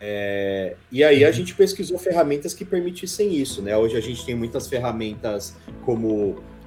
[0.00, 3.76] É, e aí a gente pesquisou ferramentas que permitissem isso, né?
[3.76, 5.54] Hoje a gente tem muitas ferramentas
[5.84, 6.06] como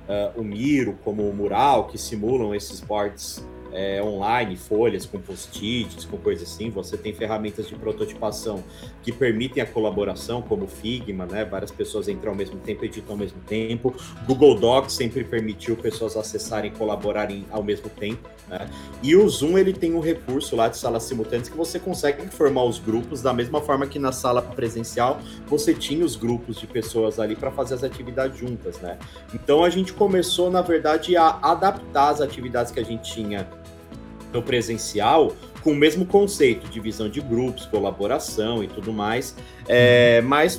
[0.07, 3.43] uh, o Miro, como o Mural, que simulam esses boards
[3.76, 6.69] é, online, folhas com post-its, com coisas assim.
[6.69, 8.63] Você tem ferramentas de prototipação
[9.03, 11.43] que permitem a colaboração, como Figma, né?
[11.43, 13.93] Várias pessoas entram ao mesmo tempo, editam ao mesmo tempo.
[14.26, 18.30] Google Docs sempre permitiu pessoas acessarem e colaborarem ao mesmo tempo.
[18.47, 18.69] Né?
[19.03, 22.63] E o Zoom ele tem um recurso lá de salas simultâneas que você consegue formar
[22.63, 27.19] os grupos da mesma forma que na sala presencial você tinha os grupos de pessoas
[27.19, 28.97] ali para fazer as atividades juntas, né?
[29.34, 33.47] Então a gente começou, na verdade, a adaptar as atividades que a gente tinha
[34.36, 35.33] no presencial
[35.63, 39.36] com o mesmo conceito, divisão de grupos, colaboração e tudo mais,
[39.67, 40.55] é, mais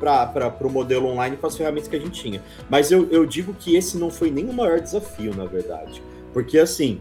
[0.00, 2.42] para o modelo online com as ferramentas que a gente tinha.
[2.68, 6.02] Mas eu, eu digo que esse não foi nem o maior desafio, na verdade.
[6.32, 7.00] Porque, assim,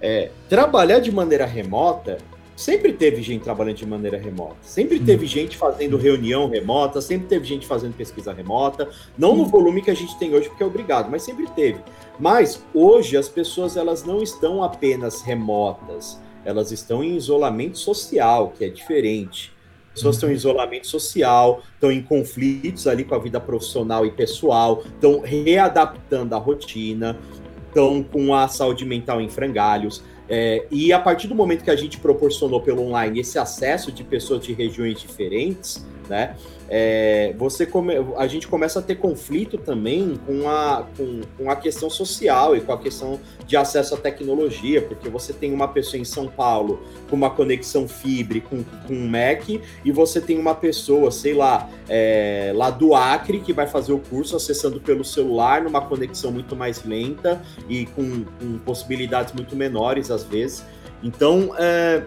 [0.00, 2.18] é, trabalhar de maneira remota
[2.60, 7.46] sempre teve gente trabalhando de maneira remota, sempre teve gente fazendo reunião remota, sempre teve
[7.46, 11.10] gente fazendo pesquisa remota, não no volume que a gente tem hoje, porque é obrigado,
[11.10, 11.80] mas sempre teve.
[12.18, 18.66] Mas hoje as pessoas elas não estão apenas remotas, elas estão em isolamento social, que
[18.66, 19.52] é diferente.
[19.88, 24.10] As pessoas estão em isolamento social, estão em conflitos ali com a vida profissional e
[24.10, 27.18] pessoal, estão readaptando a rotina,
[27.66, 30.02] estão com a saúde mental em frangalhos.
[30.32, 34.04] É, e a partir do momento que a gente proporcionou pelo online esse acesso de
[34.04, 36.36] pessoas de regiões diferentes, né,
[36.72, 41.56] é, você come, a gente começa a ter conflito também com a, com, com, a
[41.56, 46.00] questão social e com a questão de acesso à tecnologia, porque você tem uma pessoa
[46.00, 50.54] em São Paulo com uma conexão fibre com, com um Mac e você tem uma
[50.54, 55.62] pessoa, sei lá, é, lá do Acre que vai fazer o curso acessando pelo celular
[55.62, 60.64] numa conexão muito mais lenta e com, com possibilidades muito menores às vezes.
[61.02, 62.04] Então, é,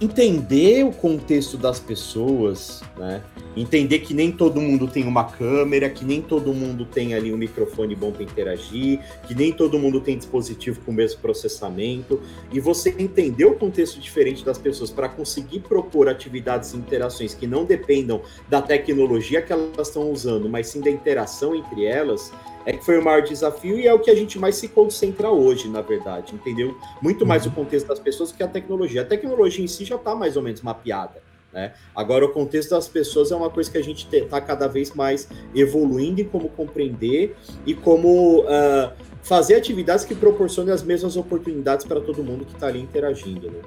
[0.00, 3.22] entender o contexto das pessoas, né?
[3.56, 7.38] Entender que nem todo mundo tem uma câmera, que nem todo mundo tem ali um
[7.38, 12.20] microfone bom para interagir, que nem todo mundo tem dispositivo com o mesmo processamento,
[12.52, 17.46] e você entender o contexto diferente das pessoas para conseguir propor atividades e interações que
[17.46, 22.30] não dependam da tecnologia que elas estão usando, mas sim da interação entre elas,
[22.66, 25.30] é que foi o maior desafio e é o que a gente mais se concentra
[25.30, 26.76] hoje, na verdade, entendeu?
[27.00, 29.02] Muito mais o contexto das pessoas que a tecnologia.
[29.02, 31.22] A tecnologia em si já está mais ou menos mapeada.
[31.52, 31.72] Né?
[31.94, 35.28] Agora, o contexto das pessoas é uma coisa que a gente está cada vez mais
[35.54, 38.92] evoluindo em como compreender e como uh,
[39.22, 43.48] fazer atividades que proporcionem as mesmas oportunidades para todo mundo que está ali interagindo.
[43.48, 43.60] Né?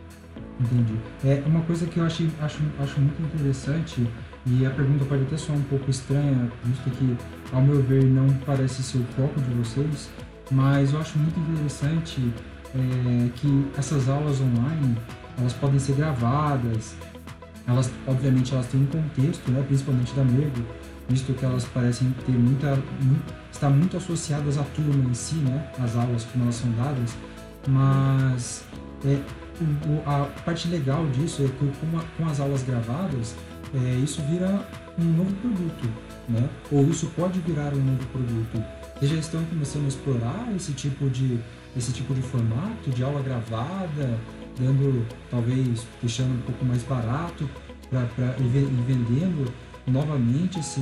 [0.59, 0.99] Entendi.
[1.23, 4.05] É uma coisa que eu acho, acho, acho muito interessante
[4.45, 7.17] e a pergunta pode até soar um pouco estranha, visto que,
[7.51, 10.09] ao meu ver, não parece ser o foco de vocês,
[10.51, 12.33] mas eu acho muito interessante
[12.75, 14.97] é, que essas aulas online,
[15.37, 16.95] elas podem ser gravadas,
[17.67, 20.63] elas, obviamente, elas têm um contexto, né, principalmente da Mergo,
[21.07, 25.71] visto que elas parecem ter muita, muito, estar muito associadas à turma em si, né,
[25.79, 27.15] as aulas como elas são dadas,
[27.67, 28.63] mas
[29.05, 29.19] é,
[29.61, 33.35] o, a parte legal disso é que com, a, com as aulas gravadas,
[33.73, 34.65] é, isso vira
[34.97, 35.89] um novo produto,
[36.29, 36.49] né?
[36.71, 38.63] Ou isso pode virar um novo produto.
[38.95, 41.39] Vocês já estão começando a explorar esse tipo de,
[41.75, 44.19] esse tipo de formato de aula gravada,
[44.59, 47.49] dando, talvez, deixando um pouco mais barato
[47.89, 49.51] para ir vendendo
[49.87, 50.81] novamente esse,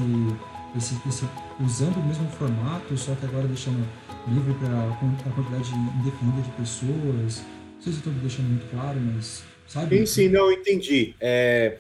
[0.76, 1.26] esse, esse,
[1.64, 3.88] usando o mesmo formato, só que agora deixando
[4.28, 7.44] livre para a quantidade indefinida de pessoas.
[7.76, 10.00] Não sei se estou deixando muito claro, mas sabe?
[10.00, 11.16] Sim, sim, não, entendi.
[11.20, 11.78] É,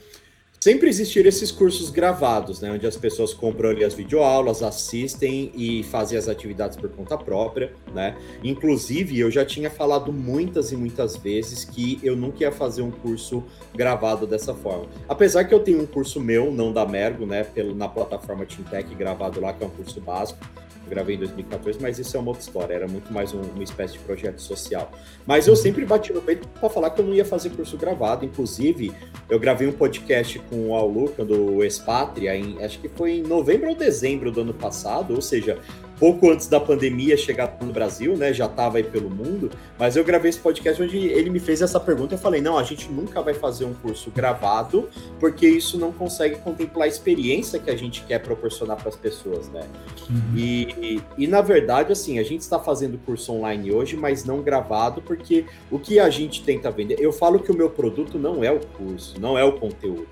[0.59, 5.83] Sempre existiram esses cursos gravados, né, onde as pessoas compram ali as videoaulas, assistem e
[5.83, 8.17] fazem as atividades por conta própria, né?
[8.43, 12.89] Inclusive, eu já tinha falado muitas e muitas vezes que eu nunca ia fazer um
[12.89, 13.43] curso
[13.75, 14.87] gravado dessa forma.
[15.07, 18.93] Apesar que eu tenho um curso meu, não da Mergo, né, pelo, na plataforma Tintec
[18.95, 20.39] gravado lá, que é um curso básico,
[20.88, 23.93] gravei em 2014, mas isso é uma outra história, era muito mais um, uma espécie
[23.93, 24.91] de projeto social.
[25.25, 28.25] Mas eu sempre bati no peito para falar que eu não ia fazer curso gravado,
[28.25, 28.91] inclusive
[29.29, 33.69] eu gravei um podcast com o Auluca do Espátria, em, acho que foi em novembro
[33.69, 35.59] ou dezembro do ano passado, ou seja,
[35.99, 38.33] pouco antes da pandemia chegar no Brasil, né?
[38.33, 41.79] Já estava aí pelo mundo, mas eu gravei esse podcast onde ele me fez essa
[41.79, 42.15] pergunta.
[42.15, 44.89] Eu falei: não, a gente nunca vai fazer um curso gravado,
[45.19, 49.49] porque isso não consegue contemplar a experiência que a gente quer proporcionar para as pessoas,
[49.49, 49.67] né?
[50.09, 50.37] Uhum.
[50.37, 54.41] E, e, e, na verdade, assim, a gente está fazendo curso online hoje, mas não
[54.41, 56.97] gravado, porque o que a gente tenta vender.
[56.99, 60.07] Eu falo que o meu produto não é o curso, não é o conteúdo.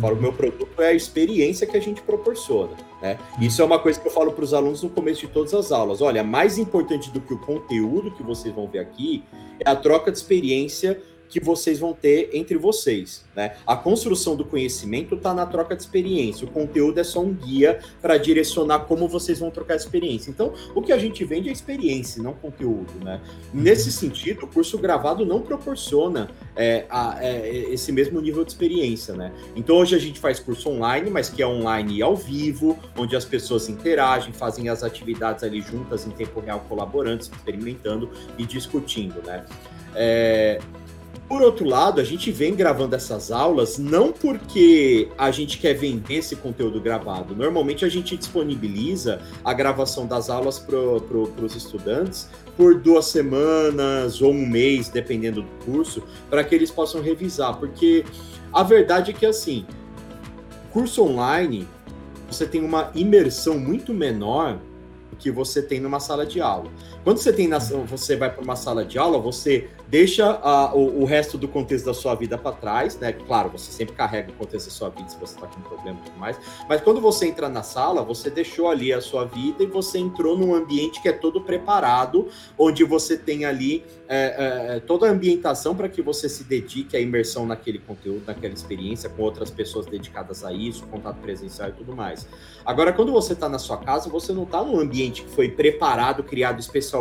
[0.00, 2.72] Falo, o meu produto é a experiência que a gente proporciona.
[3.00, 3.18] Né?
[3.40, 5.70] Isso é uma coisa que eu falo para os alunos no começo de todas as
[5.70, 6.00] aulas.
[6.00, 9.22] Olha, mais importante do que o conteúdo que vocês vão ver aqui
[9.60, 13.24] é a troca de experiência que vocês vão ter entre vocês.
[13.34, 13.56] Né?
[13.66, 16.46] A construção do conhecimento está na troca de experiência.
[16.46, 20.30] O conteúdo é só um guia para direcionar como vocês vão trocar experiência.
[20.30, 22.92] Então, o que a gente vende é experiência, não conteúdo.
[23.02, 23.20] Né?
[23.52, 29.14] Nesse sentido, o curso gravado não proporciona é, a, é, esse mesmo nível de experiência.
[29.14, 29.32] Né?
[29.56, 33.16] Então, hoje a gente faz curso online, mas que é online e ao vivo, onde
[33.16, 39.20] as pessoas interagem, fazem as atividades ali juntas em tempo real, colaborando, experimentando e discutindo.
[39.24, 39.44] Né?
[39.94, 40.60] É,
[41.28, 46.16] por outro lado, a gente vem gravando essas aulas não porque a gente quer vender
[46.16, 47.34] esse conteúdo gravado.
[47.34, 50.76] Normalmente a gente disponibiliza a gravação das aulas para
[51.08, 56.70] pro, os estudantes por duas semanas ou um mês, dependendo do curso, para que eles
[56.70, 57.56] possam revisar.
[57.56, 58.04] Porque
[58.52, 59.66] a verdade é que assim,
[60.72, 61.66] curso online
[62.30, 64.58] você tem uma imersão muito menor
[65.10, 66.70] do que você tem numa sala de aula.
[67.04, 70.40] Quando você tem na, você vai para uma sala de aula, você deixa
[70.72, 73.12] o, o, resto do contexto da sua vida para trás, né?
[73.12, 76.00] Claro, você sempre carrega o contexto da sua vida se você está com um problema
[76.00, 76.38] e tudo mais.
[76.66, 80.38] Mas quando você entra na sala, você deixou ali a sua vida e você entrou
[80.38, 82.28] num ambiente que é todo preparado,
[82.58, 86.96] onde você tem ali é, é, é toda a ambientação para que você se dedique
[86.96, 91.72] à imersão naquele conteúdo, naquela experiência, com outras pessoas dedicadas a isso, contato presencial e
[91.72, 92.26] tudo mais.
[92.64, 96.24] Agora, quando você está na sua casa, você não está num ambiente que foi preparado,
[96.24, 96.93] criado especialmente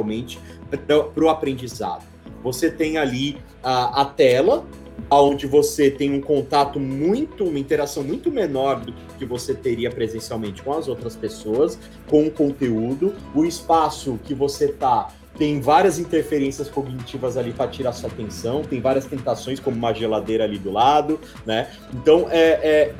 [1.14, 2.04] para o aprendizado.
[2.44, 4.66] Você tem ali a, a tela,
[5.10, 10.62] onde você tem um contato muito, uma interação muito menor do que você teria presencialmente
[10.62, 11.78] com as outras pessoas,
[12.08, 17.92] com o conteúdo, o espaço que você está tem várias interferências cognitivas ali para tirar
[17.94, 21.72] sua atenção, tem várias tentações, como uma geladeira ali do lado, né?
[21.92, 22.94] Então, é, é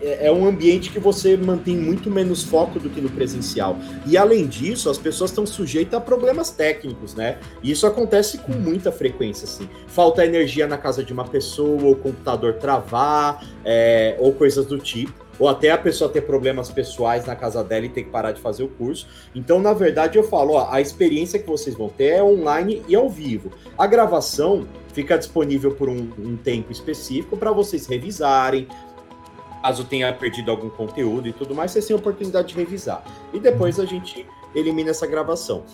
[0.00, 3.78] é, é um ambiente que você mantém muito menos foco do que no presencial.
[4.06, 7.38] E além disso, as pessoas estão sujeitas a problemas técnicos, né?
[7.62, 9.68] E isso acontece com muita frequência, assim.
[9.86, 14.78] Falta energia na casa de uma pessoa, ou o computador travar, é, ou coisas do
[14.78, 18.32] tipo ou até a pessoa ter problemas pessoais na casa dela e ter que parar
[18.32, 19.06] de fazer o curso.
[19.34, 22.96] Então, na verdade, eu falo, ó, a experiência que vocês vão ter é online e
[22.96, 23.52] ao vivo.
[23.76, 28.66] A gravação fica disponível por um, um tempo específico para vocês revisarem,
[29.62, 33.02] caso tenha perdido algum conteúdo e tudo mais, você tem a oportunidade de revisar.
[33.32, 35.64] E depois a gente elimina essa gravação.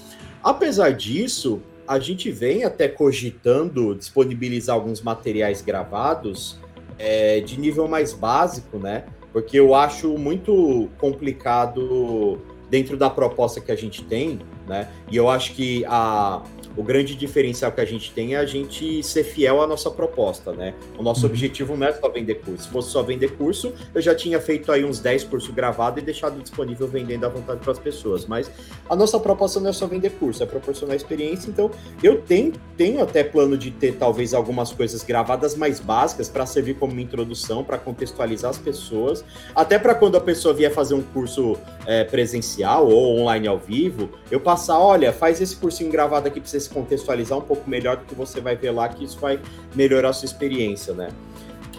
[0.43, 6.59] Apesar disso, a gente vem até cogitando disponibilizar alguns materiais gravados
[6.99, 9.05] é, de nível mais básico, né?
[9.32, 12.39] Porque eu acho muito complicado
[12.70, 14.89] dentro da proposta que a gente tem, né?
[15.11, 16.43] E eu acho que a,
[16.77, 20.53] o grande diferencial que a gente tem é a gente ser fiel à nossa proposta,
[20.53, 20.75] né?
[20.99, 21.33] O nosso uhum.
[21.33, 22.64] objetivo não é só vender curso.
[22.64, 26.05] Se fosse só vender curso, eu já tinha feito aí uns 10 cursos gravados e
[26.05, 28.27] deixado disponível vendendo à vontade para as pessoas.
[28.27, 28.51] Mas
[28.89, 31.49] a nossa proposta não é só vender curso, é proporcionar experiência.
[31.49, 31.70] Então,
[32.03, 36.75] eu tenho, tenho até plano de ter talvez algumas coisas gravadas mais básicas para servir
[36.75, 41.03] como uma introdução, para contextualizar as pessoas, até para quando a pessoa vier fazer um
[41.03, 41.57] curso
[41.87, 46.49] é, presencial ou online ao vivo, eu passar, olha, faz esse cursinho gravado aqui para
[46.49, 49.41] você se contextualizar um pouco melhor do que você vai ver lá, que isso vai
[49.75, 51.09] melhorar a sua experiência, né?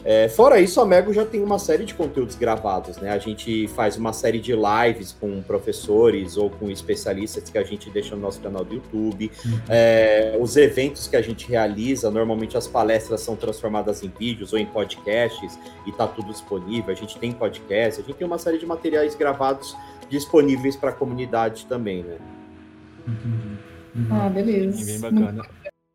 [0.08, 3.10] É, fora isso, a Mego já tem uma série de conteúdos gravados, né?
[3.10, 7.90] A gente faz uma série de lives com professores ou com especialistas que a gente
[7.90, 9.32] deixa no nosso canal do YouTube.
[9.68, 14.60] É, os eventos que a gente realiza, normalmente as palestras são transformadas em vídeos ou
[14.60, 15.58] em podcasts
[15.88, 16.92] e tá tudo disponível.
[16.92, 19.76] A gente tem podcast, a gente tem uma série de materiais gravados
[20.08, 22.18] disponíveis para a comunidade também, né?
[23.08, 23.58] Uhum.
[24.12, 24.86] Ah, beleza.
[24.86, 25.44] Bem bacana.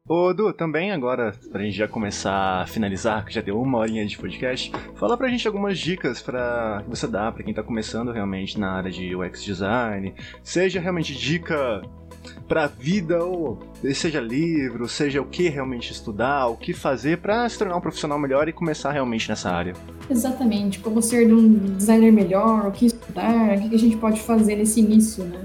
[0.08, 4.04] Ô, Du, também agora, pra gente já começar a finalizar, que já deu uma horinha
[4.04, 8.10] de podcast, fala pra gente algumas dicas para que você dá para quem tá começando
[8.10, 11.80] realmente na área de UX design, seja realmente dica
[12.48, 13.60] pra vida, ou
[13.94, 18.18] seja livro, seja o que realmente estudar, o que fazer para se tornar um profissional
[18.18, 19.74] melhor e começar realmente nessa área.
[20.10, 24.56] Exatamente, como ser um designer melhor, o que estudar, o que a gente pode fazer
[24.56, 25.44] nesse início, né?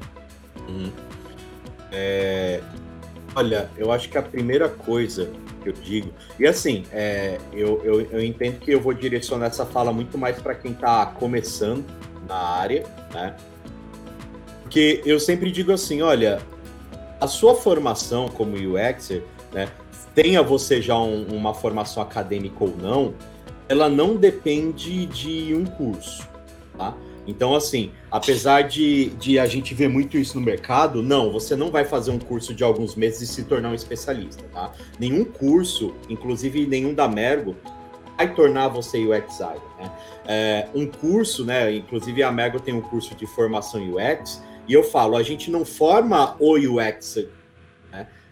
[1.98, 2.60] É,
[3.34, 5.32] olha, eu acho que a primeira coisa
[5.64, 9.66] que eu digo, e assim, é, eu, eu, eu, entendo que eu vou direcionar essa
[9.66, 11.86] fala muito mais para quem está começando
[12.28, 13.34] na área, né?
[14.64, 16.42] Porque eu sempre digo assim, olha,
[17.22, 19.24] a sua formação como UXer,
[19.54, 19.70] né,
[20.14, 23.14] tenha você já um, uma formação acadêmica ou não,
[23.70, 26.28] ela não depende de um curso,
[26.78, 26.94] tá?
[27.28, 31.72] Então, assim, apesar de, de a gente ver muito isso no mercado, não, você não
[31.72, 34.72] vai fazer um curso de alguns meses e se tornar um especialista, tá?
[35.00, 37.56] Nenhum curso, inclusive nenhum da Mergo,
[38.18, 39.92] vai tornar você UX designer, né?
[40.28, 41.74] É, um curso, né?
[41.76, 45.64] Inclusive a Mergo tem um curso de formação UX, e eu falo, a gente não
[45.64, 47.20] forma o UX?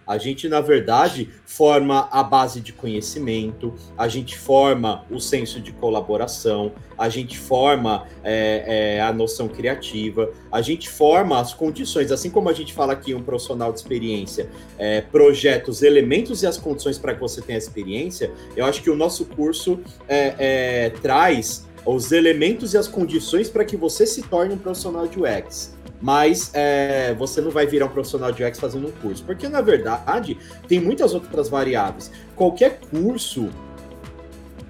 [0.06, 5.72] A gente, na verdade, forma a base de conhecimento, a gente forma o senso de
[5.72, 12.30] colaboração, a gente forma é, é, a noção criativa, a gente forma as condições, assim
[12.30, 16.58] como a gente fala aqui, um profissional de experiência é, projeta os elementos e as
[16.58, 21.66] condições para que você tenha experiência, eu acho que o nosso curso é, é, traz
[21.86, 25.73] os elementos e as condições para que você se torne um profissional de UX
[26.04, 29.62] mas é, você não vai virar um profissional de UX fazendo um curso, porque na
[29.62, 30.38] verdade
[30.68, 32.12] tem muitas outras variáveis.
[32.36, 33.50] Qualquer curso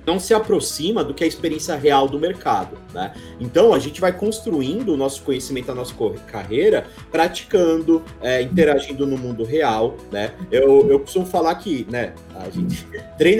[0.05, 3.13] não se aproxima do que é a experiência real do mercado, né?
[3.39, 5.93] Então a gente vai construindo o nosso conhecimento, a nossa
[6.27, 10.33] carreira, praticando, é, interagindo no mundo real, né?
[10.51, 12.13] Eu, eu costumo falar que, né?
[12.35, 12.85] A gente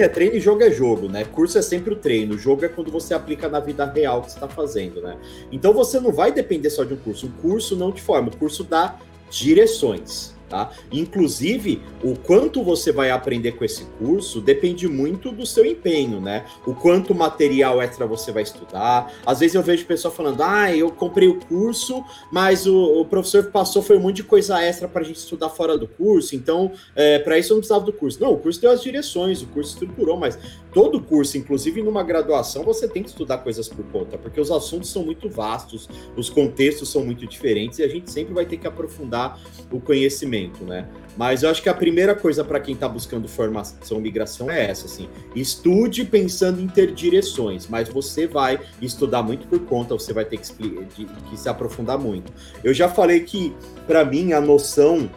[0.02, 1.24] é treino e jogo é jogo, né?
[1.24, 4.36] Curso é sempre o treino, jogo é quando você aplica na vida real que você
[4.36, 5.16] está fazendo, né?
[5.52, 7.26] Então você não vai depender só de um curso.
[7.26, 8.96] O curso não te forma, o curso dá
[9.30, 10.70] direções, Tá?
[10.92, 16.44] Inclusive, o quanto você vai aprender com esse curso depende muito do seu empenho, né?
[16.66, 19.12] O quanto material extra você vai estudar.
[19.24, 23.44] Às vezes eu vejo pessoa falando, ah, eu comprei o curso, mas o, o professor
[23.50, 26.72] passou foi um monte de coisa extra para a gente estudar fora do curso, então
[26.94, 28.20] é, para isso eu não precisava do curso.
[28.20, 30.38] Não, o curso deu as direções, o curso estruturou, mas
[30.74, 34.90] todo curso, inclusive numa graduação, você tem que estudar coisas por conta, porque os assuntos
[34.90, 38.66] são muito vastos, os contextos são muito diferentes e a gente sempre vai ter que
[38.66, 40.88] aprofundar o conhecimento, né?
[41.16, 44.86] Mas eu acho que a primeira coisa para quem está buscando formação migração é essa,
[44.86, 50.24] assim, estude pensando em ter direções, mas você vai estudar muito por conta, você vai
[50.24, 52.32] ter que, que se aprofundar muito.
[52.64, 53.54] Eu já falei que,
[53.86, 55.08] para mim, a noção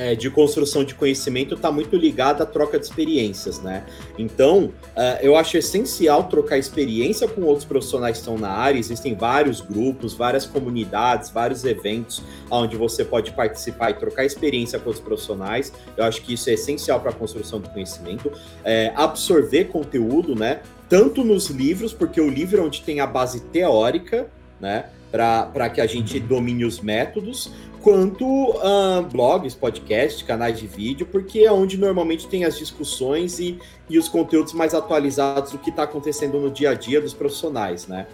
[0.00, 3.84] é, de construção de conhecimento está muito ligada à troca de experiências, né?
[4.18, 8.78] Então, uh, eu acho essencial trocar experiência com outros profissionais que estão na área.
[8.78, 14.88] Existem vários grupos, várias comunidades, vários eventos onde você pode participar e trocar experiência com
[14.88, 15.70] outros profissionais.
[15.94, 18.32] Eu acho que isso é essencial para a construção do conhecimento.
[18.64, 20.62] É, absorver conteúdo, né?
[20.88, 24.28] Tanto nos livros, porque o livro é onde tem a base teórica,
[24.58, 24.86] né?
[25.12, 31.40] Para que a gente domine os métodos, quanto uh, blogs, podcasts, canais de vídeo, porque
[31.40, 33.58] é onde normalmente tem as discussões e,
[33.88, 37.86] e os conteúdos mais atualizados do que está acontecendo no dia a dia dos profissionais,
[37.86, 38.06] né?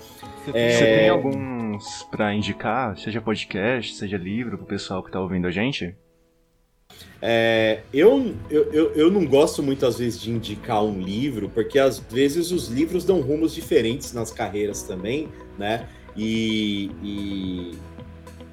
[0.44, 0.98] Você, é...
[0.98, 5.50] tem alguns para indicar, seja podcast, seja livro, para o pessoal que está ouvindo a
[5.50, 5.94] gente?
[7.20, 11.98] É, eu, eu, eu, eu, não gosto muitas vezes de indicar um livro, porque às
[11.98, 15.88] vezes os livros dão rumos diferentes nas carreiras também, né?
[16.16, 17.78] E, e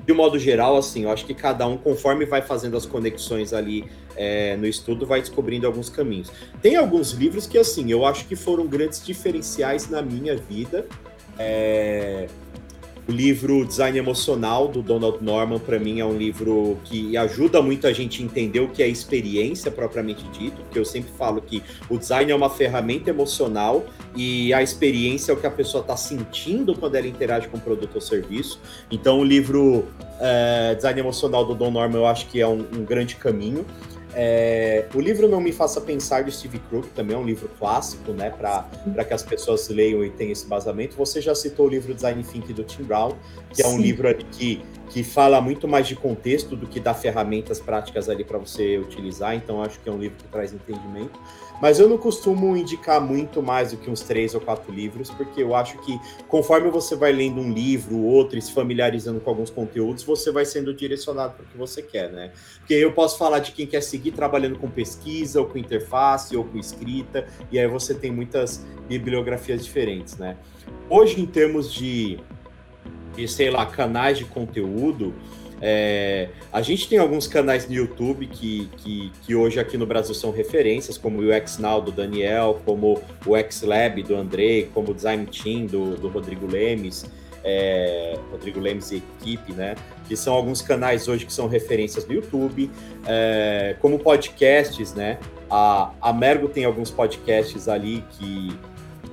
[0.05, 3.85] de modo geral, assim, eu acho que cada um, conforme vai fazendo as conexões ali
[4.15, 6.31] é, no estudo, vai descobrindo alguns caminhos.
[6.61, 10.85] Tem alguns livros que, assim, eu acho que foram grandes diferenciais na minha vida.
[11.39, 12.27] É,
[13.07, 17.85] o livro Design Emocional, do Donald Norman, para mim é um livro que ajuda muito
[17.85, 21.61] a gente a entender o que é experiência propriamente dito, porque eu sempre falo que
[21.89, 23.85] o design é uma ferramenta emocional
[24.15, 27.61] e a experiência é o que a pessoa está sentindo quando ela interage com o
[27.61, 28.59] produto ou serviço.
[28.89, 29.85] Então, o livro
[30.19, 33.65] é, Design Emocional do Don Norman eu acho que é um, um grande caminho.
[34.15, 38.11] É, o livro Não Me Faça Pensar, de Steve Crook, também é um livro clássico,
[38.11, 40.95] né, para que as pessoas leiam e tenham esse basamento.
[40.95, 43.13] Você já citou o livro Design Thinking do Tim Brown,
[43.49, 43.63] que Sim.
[43.63, 44.61] é um livro que,
[44.93, 49.33] que fala muito mais de contexto do que dá ferramentas práticas ali para você utilizar,
[49.33, 51.19] então acho que é um livro que traz entendimento.
[51.59, 55.41] Mas eu não costumo indicar muito mais do que uns três ou quatro livros, porque
[55.41, 59.49] eu acho que conforme você vai lendo um livro, outro, e se familiarizando com alguns
[59.49, 62.31] conteúdos, você vai sendo direcionado para o que você quer, né?
[62.59, 66.43] Porque eu posso falar de quem quer seguir trabalhando com pesquisa, ou com interface, ou
[66.43, 70.37] com escrita, e aí você tem muitas bibliografias diferentes, né?
[70.87, 72.19] Hoje, em termos de,
[73.15, 75.13] de sei lá, canais de conteúdo,
[75.65, 80.13] é, a gente tem alguns canais no YouTube que, que, que, hoje aqui no Brasil
[80.13, 84.93] são referências, como o UX do Daniel, como o X Lab do Andrei, como o
[84.93, 87.05] Design Team do, do Rodrigo Lemes,
[87.45, 89.75] é, Rodrigo Lemes e equipe, né?
[90.05, 92.69] Que são alguns canais hoje que são referências no YouTube,
[93.07, 95.17] é, como podcasts, né?
[95.49, 98.53] A, a Mergo tem alguns podcasts ali que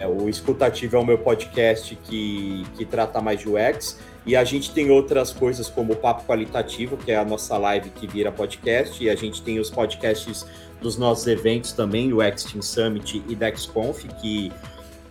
[0.06, 3.98] o Escutativo é o meu podcast que, que trata mais de UX.
[4.26, 7.90] E a gente tem outras coisas como o Papo Qualitativo, que é a nossa live
[7.90, 10.46] que vira podcast, e a gente tem os podcasts
[10.80, 14.52] dos nossos eventos também, o X-Team Summit e DexConf, que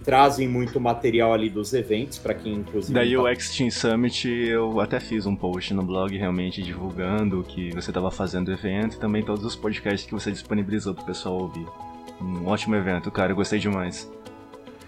[0.04, 2.94] trazem muito material ali dos eventos, para quem inclusive...
[2.94, 3.22] Daí tá...
[3.22, 8.10] o X-Team Summit, eu até fiz um post no blog realmente divulgando que você estava
[8.10, 11.66] fazendo o evento e também todos os podcasts que você disponibilizou para o pessoal ouvir.
[12.22, 14.10] Um ótimo evento, cara, eu gostei demais.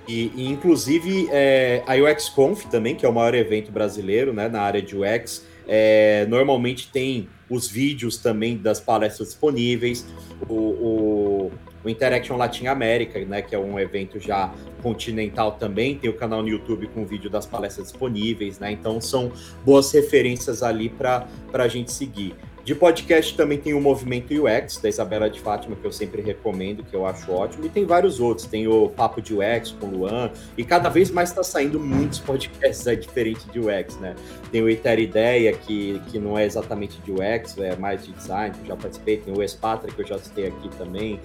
[0.08, 4.62] E, e inclusive, é, a UXConf também, que é o maior evento brasileiro né, na
[4.62, 10.06] área de UX, É, normalmente tem os vídeos também das palestras disponíveis,
[10.50, 11.52] o, o,
[11.84, 14.52] o Interaction Latin América, né, que é um evento já
[14.82, 18.72] continental também, tem o canal no YouTube com vídeo das palestras disponíveis, né?
[18.72, 19.32] Então são
[19.64, 22.34] boas referências ali para a gente seguir.
[22.64, 26.84] De podcast também tem o Movimento UX, da Isabela de Fátima, que eu sempre recomendo,
[26.84, 27.66] que eu acho ótimo.
[27.66, 28.46] E tem vários outros.
[28.46, 30.32] Tem o Papo de UX com o Luan.
[30.56, 34.16] E cada vez mais está saindo muitos podcasts aí diferentes de UX, né?
[34.52, 38.56] Tem o Iter Ideia, que, que não é exatamente de UX, é mais de design,
[38.56, 39.18] que eu já participei.
[39.18, 41.20] Tem o Espatra, que eu já citei aqui também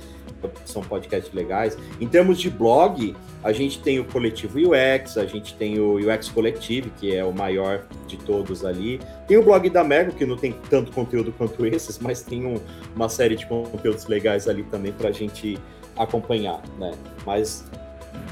[0.64, 1.76] são podcasts legais.
[2.00, 6.28] Em termos de blog, a gente tem o Coletivo UX, a gente tem o UX
[6.28, 9.00] Collective, que é o maior de todos ali.
[9.26, 12.56] Tem o blog da Mego, que não tem tanto conteúdo quanto esses, mas tem um,
[12.94, 15.58] uma série de conteúdos legais ali também para a gente
[15.96, 16.92] acompanhar, né?
[17.24, 17.64] Mas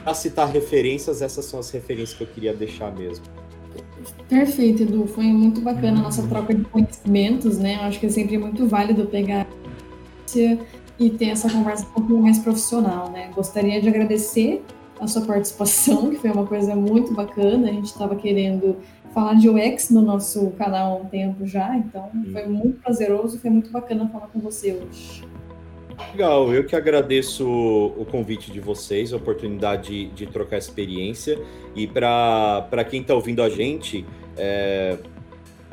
[0.03, 3.25] para citar referências, essas são as referências que eu queria deixar mesmo.
[4.29, 5.07] Perfeito, Edu.
[5.07, 7.77] Foi muito bacana a nossa troca de conhecimentos, né?
[7.77, 9.47] Eu acho que é sempre muito válido pegar
[10.99, 13.31] e ter essa conversa um pouquinho mais profissional, né?
[13.35, 14.63] Gostaria de agradecer
[15.01, 17.69] a sua participação, que foi uma coisa muito bacana.
[17.69, 18.77] A gente estava querendo
[19.13, 23.51] falar de UX no nosso canal há um tempo já, então foi muito prazeroso, foi
[23.51, 25.23] muito bacana falar com você hoje.
[26.13, 31.39] Legal, eu que agradeço o convite de vocês, a oportunidade de, de trocar experiência.
[31.75, 34.05] E para quem está ouvindo a gente,
[34.37, 34.99] é,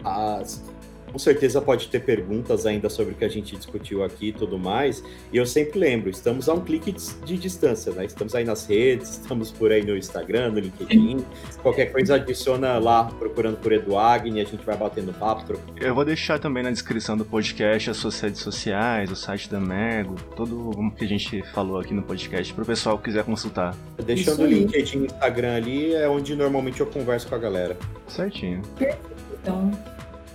[0.03, 0.63] as,
[1.11, 4.57] com certeza pode ter perguntas ainda sobre o que a gente discutiu aqui e tudo
[4.57, 5.03] mais.
[5.31, 8.05] E eu sempre lembro, estamos a um clique de, distância, né?
[8.05, 11.25] Estamos aí nas redes, estamos por aí no Instagram, no LinkedIn.
[11.61, 15.41] Qualquer coisa adiciona lá, procurando por Eduagni, a gente vai batendo papo.
[15.79, 19.59] Eu vou deixar também na descrição do podcast as suas redes sociais, o site da
[19.59, 23.23] Mego, tudo o que a gente falou aqui no podcast, para o pessoal que quiser
[23.23, 23.75] consultar.
[24.05, 27.77] Deixando o LinkedIn e Instagram ali, é onde normalmente eu converso com a galera.
[28.07, 28.61] Certinho.
[28.77, 29.11] Perfeito.
[29.41, 29.71] Então,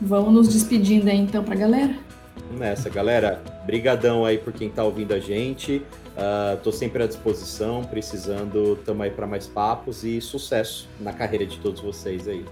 [0.00, 1.94] Vamos nos despedindo aí então pra galera.
[2.58, 3.42] Nessa, galera.
[3.64, 5.82] Brigadão aí por quem tá ouvindo a gente.
[6.16, 11.44] Uh, tô sempre à disposição, precisando, tamo aí para mais papos e sucesso na carreira
[11.44, 12.44] de todos vocês aí.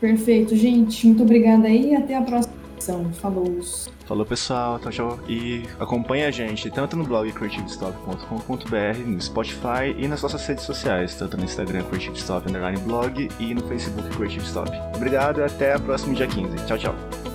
[0.00, 1.06] Perfeito, gente.
[1.06, 3.12] Muito obrigada aí e até a próxima edição.
[3.14, 3.60] Falou.
[4.06, 4.78] Falou, pessoal.
[4.78, 5.20] Tchau, tchau.
[5.28, 11.14] E acompanhe a gente tanto no blog creativestop.com.br, no Spotify e nas nossas redes sociais,
[11.16, 12.50] tanto no Instagram Creative Stop
[12.84, 14.70] Blog e no Facebook Creative Stop.
[14.94, 16.66] Obrigado e até a próxima dia 15.
[16.66, 17.25] Tchau, tchau.